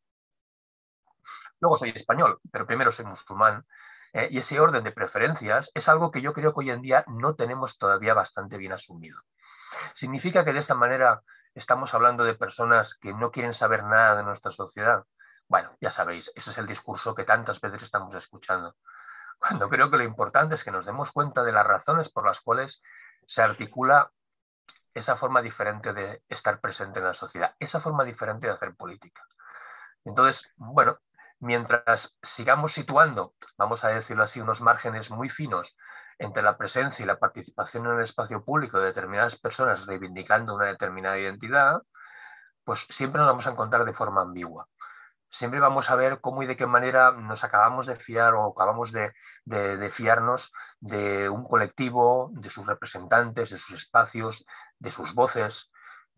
[1.62, 3.66] luego soy español, pero primero soy musulmán,
[4.14, 7.06] eh, y ese orden de preferencias es algo que yo creo que hoy en día
[7.08, 9.22] no tenemos todavía bastante bien asumido.
[9.94, 11.22] ¿Significa que de esta manera
[11.56, 15.06] estamos hablando de personas que no quieren saber nada de nuestra sociedad?
[15.48, 18.76] Bueno, ya sabéis, ese es el discurso que tantas veces estamos escuchando.
[19.40, 22.42] Cuando creo que lo importante es que nos demos cuenta de las razones por las
[22.42, 22.82] cuales
[23.26, 24.12] se articula
[24.94, 29.26] esa forma diferente de estar presente en la sociedad, esa forma diferente de hacer política.
[30.04, 31.00] Entonces, bueno,
[31.42, 35.76] mientras sigamos situando, vamos a decirlo así, unos márgenes muy finos
[36.20, 40.68] entre la presencia y la participación en el espacio público de determinadas personas reivindicando una
[40.68, 41.82] determinada identidad,
[42.64, 44.68] pues siempre nos vamos a encontrar de forma ambigua.
[45.30, 48.92] Siempre vamos a ver cómo y de qué manera nos acabamos de fiar o acabamos
[48.92, 49.12] de,
[49.46, 54.46] de fiarnos de un colectivo, de sus representantes, de sus espacios,
[54.78, 55.71] de sus voces,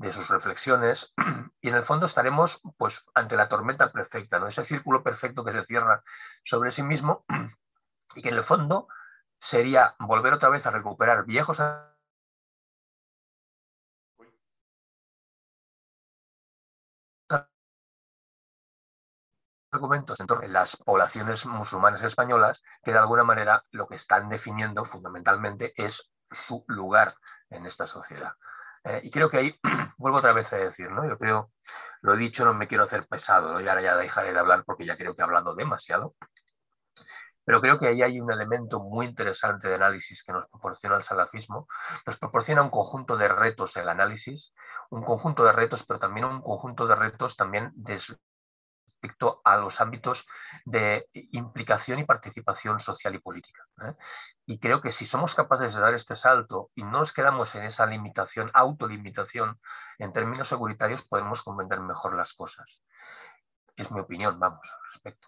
[0.04, 1.14] de sus reflexiones
[1.62, 4.48] y en el fondo estaremos pues ante la tormenta perfecta, ¿no?
[4.48, 6.04] ese círculo perfecto que se cierra
[6.44, 7.26] sobre sí mismo
[8.16, 8.88] y que en el fondo
[9.40, 11.62] sería volver otra vez a recuperar viejos
[19.72, 24.30] argumentos en torno a las poblaciones musulmanas españolas que de alguna manera lo que están
[24.30, 27.14] definiendo fundamentalmente es su lugar
[27.50, 28.34] en esta sociedad.
[28.84, 29.60] Eh, y creo que ahí,
[29.98, 31.08] vuelvo otra vez a decir, ¿no?
[31.08, 31.52] Yo creo,
[32.02, 33.62] lo he dicho, no me quiero hacer pesado, ¿no?
[33.62, 36.16] y ahora ya dejaré de hablar porque ya creo que he hablado demasiado.
[37.46, 41.04] Pero creo que ahí hay un elemento muy interesante de análisis que nos proporciona el
[41.04, 41.68] salafismo.
[42.06, 44.54] Nos proporciona un conjunto de retos el análisis,
[44.90, 48.00] un conjunto de retos, pero también un conjunto de retos también de,
[49.04, 50.26] respecto a los ámbitos
[50.64, 53.68] de implicación y participación social y política.
[53.86, 53.94] ¿eh?
[54.46, 57.64] Y creo que si somos capaces de dar este salto y no nos quedamos en
[57.64, 59.60] esa limitación, autolimitación
[59.98, 62.82] en términos seguritarios, podemos comprender mejor las cosas.
[63.76, 65.28] Es mi opinión, vamos, al respecto.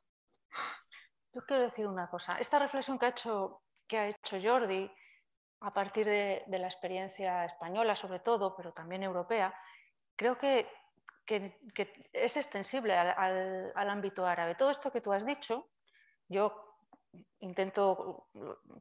[1.33, 2.37] Yo quiero decir una cosa.
[2.39, 4.89] Esta reflexión que ha hecho, que ha hecho Jordi
[5.61, 9.53] a partir de, de la experiencia española, sobre todo, pero también europea,
[10.15, 10.69] creo que
[11.25, 11.57] que,
[12.13, 14.55] es extensible al, ámbito árabe.
[14.55, 15.67] Todo esto que tú has dicho,
[16.27, 16.77] yo
[17.39, 18.27] intento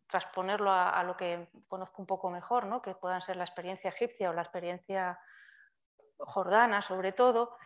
[0.09, 2.83] transponerlo a, lo que conozco un poco mejor, ¿no?
[2.83, 5.19] que puedan ser la experiencia egipcia o la experiencia
[6.19, 7.57] jordana sobre todo,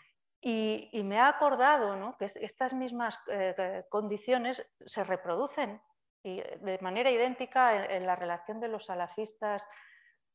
[0.41, 5.83] y, me ha acordado que estas mismas eh, condiciones se reproducen
[6.23, 9.67] y de manera idéntica en, en, la relación de los salafistas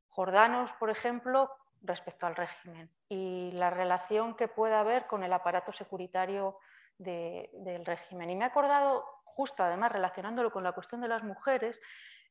[0.10, 1.50] jordanos, por ejemplo,
[1.84, 6.58] respecto al régimen y la relación que pueda haber con el aparato securitario
[6.98, 8.30] del régimen.
[8.30, 11.80] Y me he acordado, justo además relacionándolo con la cuestión de las mujeres,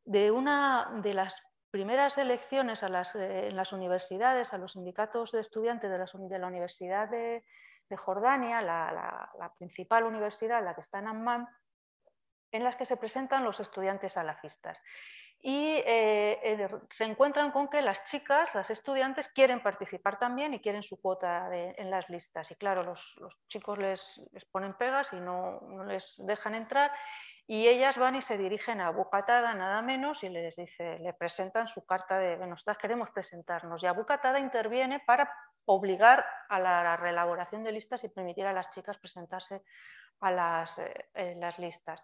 [0.04, 5.32] de una de las primeras elecciones a las, eh, en las universidades, a los sindicatos
[5.32, 7.44] de estudiantes de, de la Universidad de,
[7.94, 11.46] Jordania, la, la, principal universidad, la que está en Amman,
[12.50, 14.80] en las que se presentan los estudiantes salafistas.
[15.44, 20.84] Y eh, se encuentran con que las chicas, las estudiantes, quieren participar también y quieren
[20.84, 22.52] su cuota en las listas.
[22.52, 26.92] Y claro, los, chicos les, ponen pegas y no, no, les dejan entrar.
[27.44, 31.66] Y ellas van y se dirigen a Bucatada, nada menos, y les dice, le presentan
[31.66, 33.82] su carta de, bueno, nosotras queremos presentarnos.
[33.82, 35.28] Y a Bucatada interviene para
[35.64, 39.64] obligar a la reelaboración de listas y permitir a las chicas presentarse
[40.20, 42.00] a las, eh, las listas.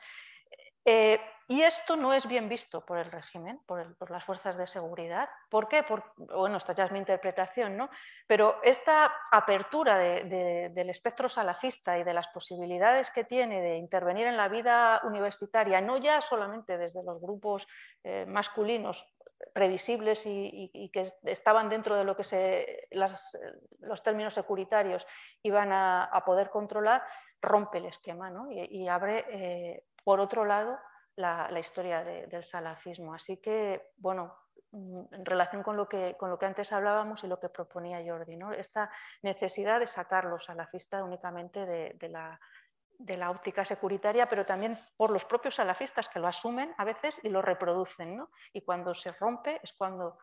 [0.91, 5.29] Eh, y esto no es bien visto por el régimen, por, las fuerzas de seguridad.
[5.51, 5.85] ¿Por qué?
[6.17, 7.91] bueno, esta ya es mi interpretación, ¿no?
[8.27, 14.39] Pero esta apertura del espectro salafista y de las posibilidades que tiene de intervenir en
[14.39, 17.67] la vida universitaria, no ya solamente desde los grupos
[18.03, 19.07] eh, masculinos
[19.53, 25.07] previsibles y, que estaban dentro de lo que se, los términos securitarios
[25.43, 27.05] iban a, poder controlar,
[27.43, 28.51] rompe el esquema ¿no?
[28.51, 30.79] y, abre eh, por otro lado,
[31.17, 33.13] la, historia del salafismo.
[33.13, 34.35] Así que, bueno,
[34.71, 38.03] mm, en relación con lo, que, con lo que antes hablábamos y lo que proponía
[38.03, 38.51] Jordi, ¿no?
[38.53, 38.91] esta
[39.23, 42.41] necesidad de sacar los salafistas únicamente de, la,
[42.89, 47.21] de, la, óptica securitaria, pero también por los propios salafistas que lo asumen a veces
[47.23, 48.17] y lo reproducen.
[48.17, 48.31] ¿no?
[48.55, 50.17] Y cuando se rompe es cuando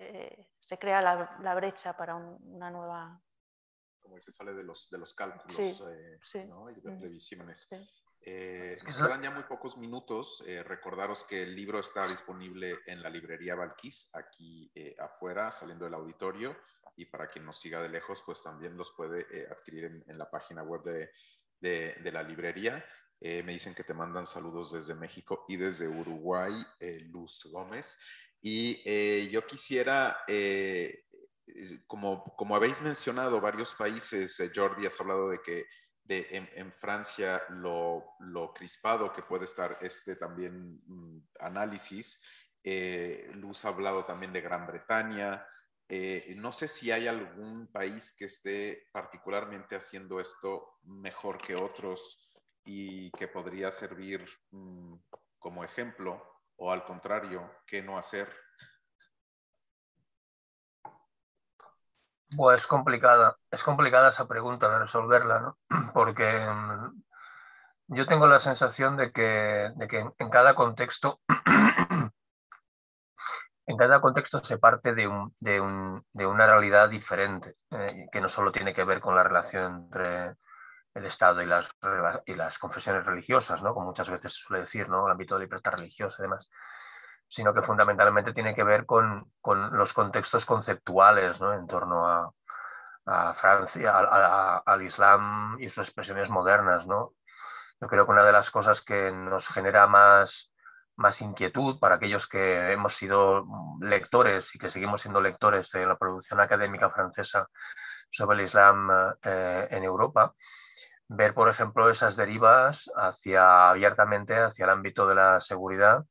[0.00, 3.22] eh, se crea la, brecha para una nueva...
[4.00, 6.18] Como se sale de los, de los cálculos eh,
[6.76, 7.68] y de previsiones.
[8.26, 10.42] Eh, nos quedan ya muy pocos minutos.
[10.46, 15.84] Eh, recordaros que el libro está disponible en la librería Valquís, aquí eh, afuera, saliendo
[15.84, 16.56] del auditorio.
[16.96, 20.62] Y para quien nos siga de lejos, pues también los puede adquirir en, la página
[20.62, 21.10] web de,
[22.00, 22.84] de, la librería.
[23.20, 26.52] me dicen que te mandan saludos desde México y desde Uruguay,
[27.06, 27.98] Luz Gómez.
[28.40, 30.18] Y yo quisiera
[31.88, 35.66] como, como habéis mencionado, varios países, Jordi, has hablado de que
[36.08, 38.16] en, Francia lo,
[38.54, 42.22] crispado que puede estar este también mm, análisis.
[42.62, 45.46] Eh, Luz ha hablado también de Gran Bretaña.
[45.88, 52.30] Eh, no sé si hay algún país que esté particularmente haciendo esto mejor que otros
[52.64, 54.94] y que podría servir mm,
[55.38, 56.22] como ejemplo
[56.56, 58.32] o al contrario, qué no hacer
[62.54, 65.58] Es complicada, es complicada esa pregunta de resolverla, ¿no?
[65.94, 67.02] Porque mm,
[67.88, 69.66] yo tengo la sensación de que,
[70.18, 71.20] en cada contexto,
[73.66, 78.84] en cada contexto se parte de, una realidad diferente, eh, que no solo tiene que
[78.84, 80.34] ver con la relación entre
[80.94, 81.68] el Estado y las,
[82.26, 83.74] y las confesiones religiosas, ¿no?
[83.74, 85.06] como muchas veces se suele decir, ¿no?
[85.06, 86.48] el ámbito de libertad religiosa y demás,
[87.28, 92.32] sino que fundamentalmente tiene que ver con, los contextos conceptuales en torno a,
[93.34, 93.98] Francia,
[94.64, 96.86] al Islam y sus expresiones modernas.
[96.86, 97.12] ¿no?
[97.80, 100.54] Yo creo que una de las cosas que nos genera más,
[100.96, 103.44] más inquietud para aquellos que hemos sido
[103.80, 107.46] lectores y que seguimos siendo lectores de la producción académica francesa
[108.10, 108.88] sobre el Islam
[109.22, 110.34] eh, en Europa,
[111.08, 116.04] ver, por ejemplo, esas derivas hacia, abiertamente hacia el ámbito de la seguridad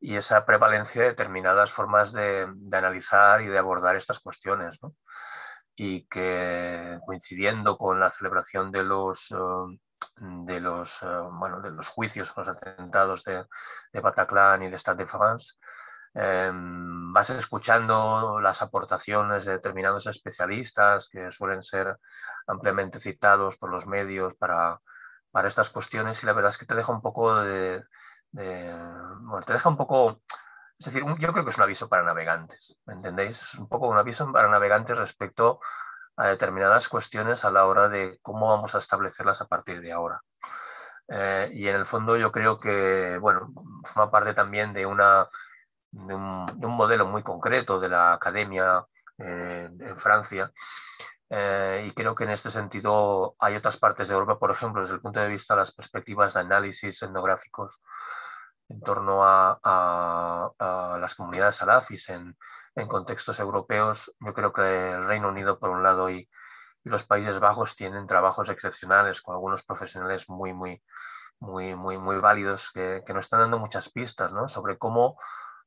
[0.00, 4.78] y esa prevalencia de determinadas formas de, analizar y de abordar estas cuestiones.
[5.74, 9.78] Y que coincidiendo con la celebración de los, eh,
[10.16, 13.44] de los, eh, bueno, de los juicios, los atentados de,
[13.92, 15.54] de Bataclan y el Stade de France,
[16.14, 21.96] em, vas escuchando las aportaciones de determinados especialistas que suelen ser
[22.46, 24.80] ampliamente citados por los medios para,
[25.30, 27.84] para estas cuestiones y la verdad es que te deja un poco de,
[28.42, 30.20] bueno, te deja un poco,
[30.78, 33.40] es decir, yo creo que es un aviso para navegantes, ¿me entendéis?
[33.40, 35.60] Es un poco un aviso para navegantes respecto
[36.16, 40.20] a determinadas cuestiones a la hora de cómo vamos a establecerlas a partir de ahora.
[41.08, 43.52] Eh, y en el fondo yo creo que, bueno,
[43.84, 45.28] forma parte también de, una,
[45.90, 48.84] de, un, modelo muy concreto de la academia
[49.18, 50.50] eh, en Francia.
[51.28, 54.94] Eh, y creo que en este sentido hay otras partes de Europa, por ejemplo, desde
[54.94, 57.80] el punto de vista de las perspectivas de análisis etnográficos,
[58.68, 60.52] en torno a,
[61.00, 62.36] las comunidades salafis en,
[62.88, 64.12] contextos europeos.
[64.20, 66.28] Yo creo que el Reino Unido, por un lado, y,
[66.84, 70.80] los Países Bajos tienen trabajos excepcionales con algunos profesionales muy, muy,
[71.40, 74.46] muy, muy, muy válidos que, que nos están dando muchas pistas ¿no?
[74.46, 75.18] sobre cómo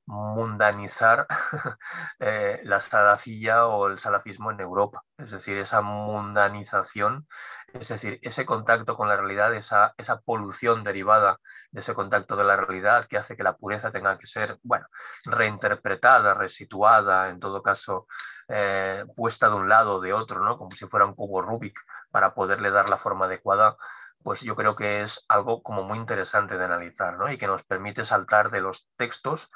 [0.09, 1.27] mundanizar
[2.19, 5.03] eh, la salafilla o el salafismo en Europa.
[5.17, 7.27] Es decir, esa mundanización,
[7.73, 11.39] es decir, ese contacto con la realidad, esa, esa polución derivada
[11.71, 14.87] de ese contacto de la realidad que hace que la pureza tenga que ser, bueno,
[15.25, 18.07] reinterpretada, resituada, en todo caso,
[18.47, 20.57] eh, puesta de un lado o de otro, ¿no?
[20.57, 21.79] como si fuera un cubo Rubik
[22.09, 23.77] para poderle dar la forma adecuada
[24.21, 27.31] pues yo creo que es algo como muy interesante de analizar, ¿no?
[27.31, 29.49] Y que nos permite saltar de los textos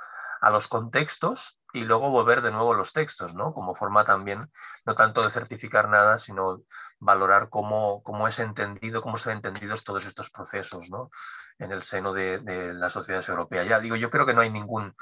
[0.43, 3.53] a los contextos y luego volver de nuevo a los textos, ¿no?
[3.53, 4.51] Como forma también,
[4.85, 6.63] no tanto de certificar nada, sino
[6.99, 11.11] valorar cómo, cómo es entendido, cómo se han entendidos todos estos procesos, ¿no?
[11.59, 13.69] En el seno de, de las sociedades europeas.
[13.69, 14.93] Ya digo, yo creo que no hay ningún,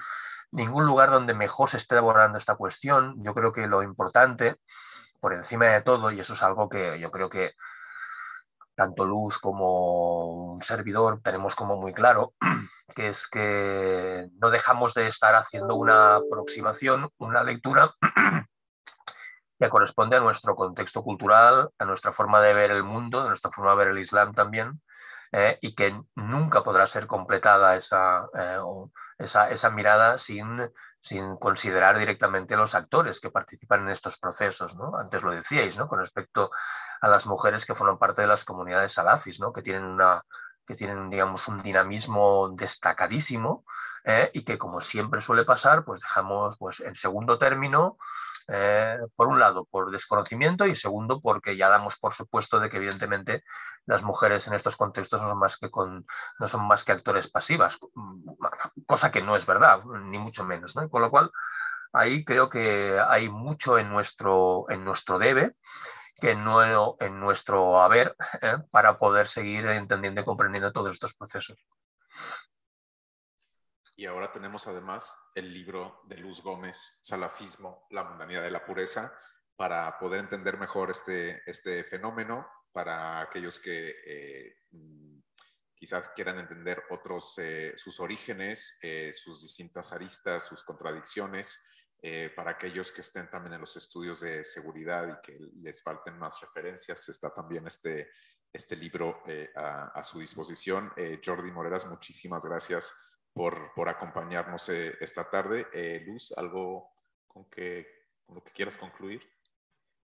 [0.52, 3.16] ningún lugar donde mejor se esté abordando esta cuestión.
[3.24, 4.58] Yo creo que lo importante,
[5.20, 7.56] por encima de todo, y eso es algo que yo creo que
[8.76, 12.36] tanto Luz como un servidor tenemos como muy claro,
[12.92, 17.94] que es que no dejamos de estar haciendo una aproximación, una lectura
[19.60, 23.52] que corresponde a nuestro contexto cultural, a nuestra forma de ver el mundo, a nuestra
[23.52, 24.82] forma de ver el Islam también,
[25.32, 28.60] eh, y que nunca podrá ser completada esa, eh,
[29.18, 30.70] esa, esa, mirada sin,
[31.00, 34.76] sin considerar directamente los actores que participan en estos procesos.
[34.76, 34.98] ¿no?
[34.98, 35.88] Antes lo decíais, ¿no?
[35.88, 36.52] con respecto
[37.00, 39.54] a las mujeres que forman parte de las comunidades salafis, ¿no?
[39.54, 40.22] que tienen, una,
[40.66, 43.66] que tienen digamos, un dinamismo destacadísimo
[44.04, 47.98] eh, y que, como siempre suele pasar, pues dejamos pues, en segundo término
[48.48, 52.78] eh, por un lado, por desconocimiento y segundo, porque ya damos por supuesto de que
[52.78, 53.44] evidentemente
[53.86, 56.06] las mujeres en estos contextos no son más que, con,
[56.40, 57.78] no son más que actores pasivas,
[58.86, 60.74] cosa que no es verdad, ni mucho menos.
[60.74, 61.32] Con lo cual,
[61.94, 65.56] ahí creo que hay mucho en nuestro, en nuestro debe
[66.22, 68.58] que no en nuestro haber ¿eh?
[68.70, 71.58] para poder seguir entendiendo y comprendiendo todos estos procesos.
[73.96, 79.12] Y ahora tenemos además el libro de Luz Gómez, Salafismo, la mundanidad de la pureza,
[79.56, 85.20] para poder entender mejor este, este fenómeno, para aquellos que eh, mm,
[85.74, 88.80] quizás quieran entender otros, eh, sus orígenes,
[89.14, 91.60] sus distintas aristas, sus contradicciones,
[92.36, 96.42] para aquellos que estén también en los estudios de seguridad y que les falten más
[96.42, 98.10] referencias, está también este,
[98.52, 99.22] este libro
[99.56, 100.92] a, a, su disposición.
[101.24, 102.94] Jordi Moreras, muchísimas gracias
[103.34, 105.68] por, por acompañarnos eh, esta tarde.
[105.74, 106.92] Eh, Luz, ¿algo
[107.28, 107.88] con, que,
[108.26, 109.22] con lo que quieras concluir?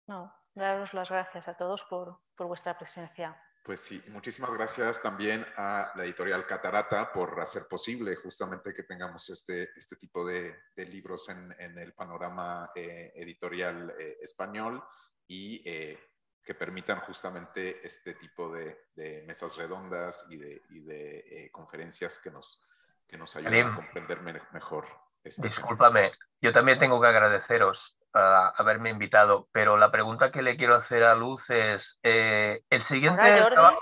[0.07, 3.41] No, daros las gracias a todos por, por vuestra presencia.
[3.67, 9.29] Pues sí, muchísimas gracias también a la editorial Catarata por hacer posible justamente que tengamos
[9.29, 14.85] este, este tipo de, de libros en, en, el panorama eh, editorial eh, español
[15.27, 15.99] y eh,
[16.45, 22.31] que permitan justamente este tipo de, de mesas redondas y de, y de conferencias que
[22.31, 22.65] nos,
[23.09, 24.23] que nos ayuden a comprender
[24.53, 24.87] mejor.
[25.25, 30.57] Este Discúlpame, yo también tengo que agradeceros uh, haberme invitado, pero la pregunta que le
[30.57, 33.81] quiero hacer a Luz es, eh, el siguiente trabajo...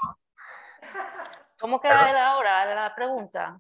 [1.61, 3.59] ¿Cómo queda la hora de la pregunta?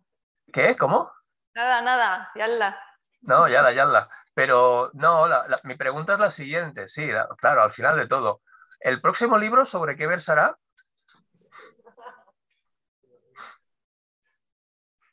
[0.52, 0.76] ¿Qué?
[0.76, 1.10] ¿Cómo?
[1.54, 2.78] Nada, nada, yalla.
[3.22, 4.08] No, yalla, yalla.
[4.34, 8.08] Pero no, la, la, mi pregunta es la siguiente, sí, la, claro, al final de
[8.08, 8.42] todo.
[8.80, 10.58] ¿El próximo libro sobre qué versará?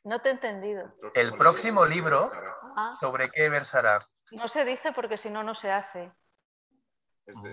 [0.04, 0.92] No te he entendido.
[1.14, 2.28] El próximo libro,
[2.76, 2.96] ah.
[3.00, 3.98] ¿sobre qué versará?
[4.32, 6.12] No se dice porque si no, no se hace.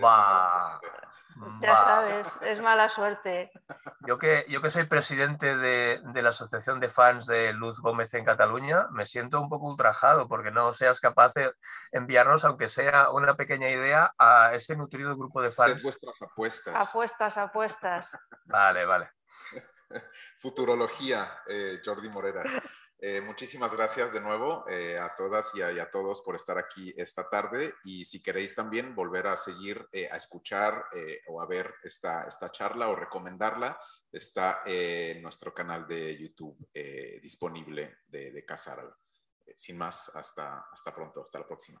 [0.02, 0.80] Va.
[1.60, 3.50] Ya sabes, es mala suerte.
[4.06, 8.12] Yo que, yo que soy presidente de, de, la Asociación de Fans de Luz Gómez
[8.14, 11.52] en Cataluña, me siento un poco ultrajado porque no seas capaz de
[11.92, 15.74] enviarnos, aunque sea una pequeña idea, a este nutrido grupo de fans.
[15.74, 16.88] Sed vuestras apuestas.
[16.88, 18.18] Apuestas, apuestas.
[18.44, 19.10] Vale, vale.
[20.38, 22.50] Futurología, eh, Jordi Moreras.
[23.02, 27.30] Eh, muchísimas gracias de nuevo eh, a todas y a, todos por estar aquí esta
[27.30, 30.84] tarde y si queréis también volver a seguir, eh, a escuchar
[31.28, 33.78] o a ver esta, esta charla o recomendarla,
[34.12, 36.68] está en nuestro canal de YouTube
[37.22, 38.44] disponible de, de
[39.56, 41.80] sin más, hasta, hasta pronto, hasta la próxima.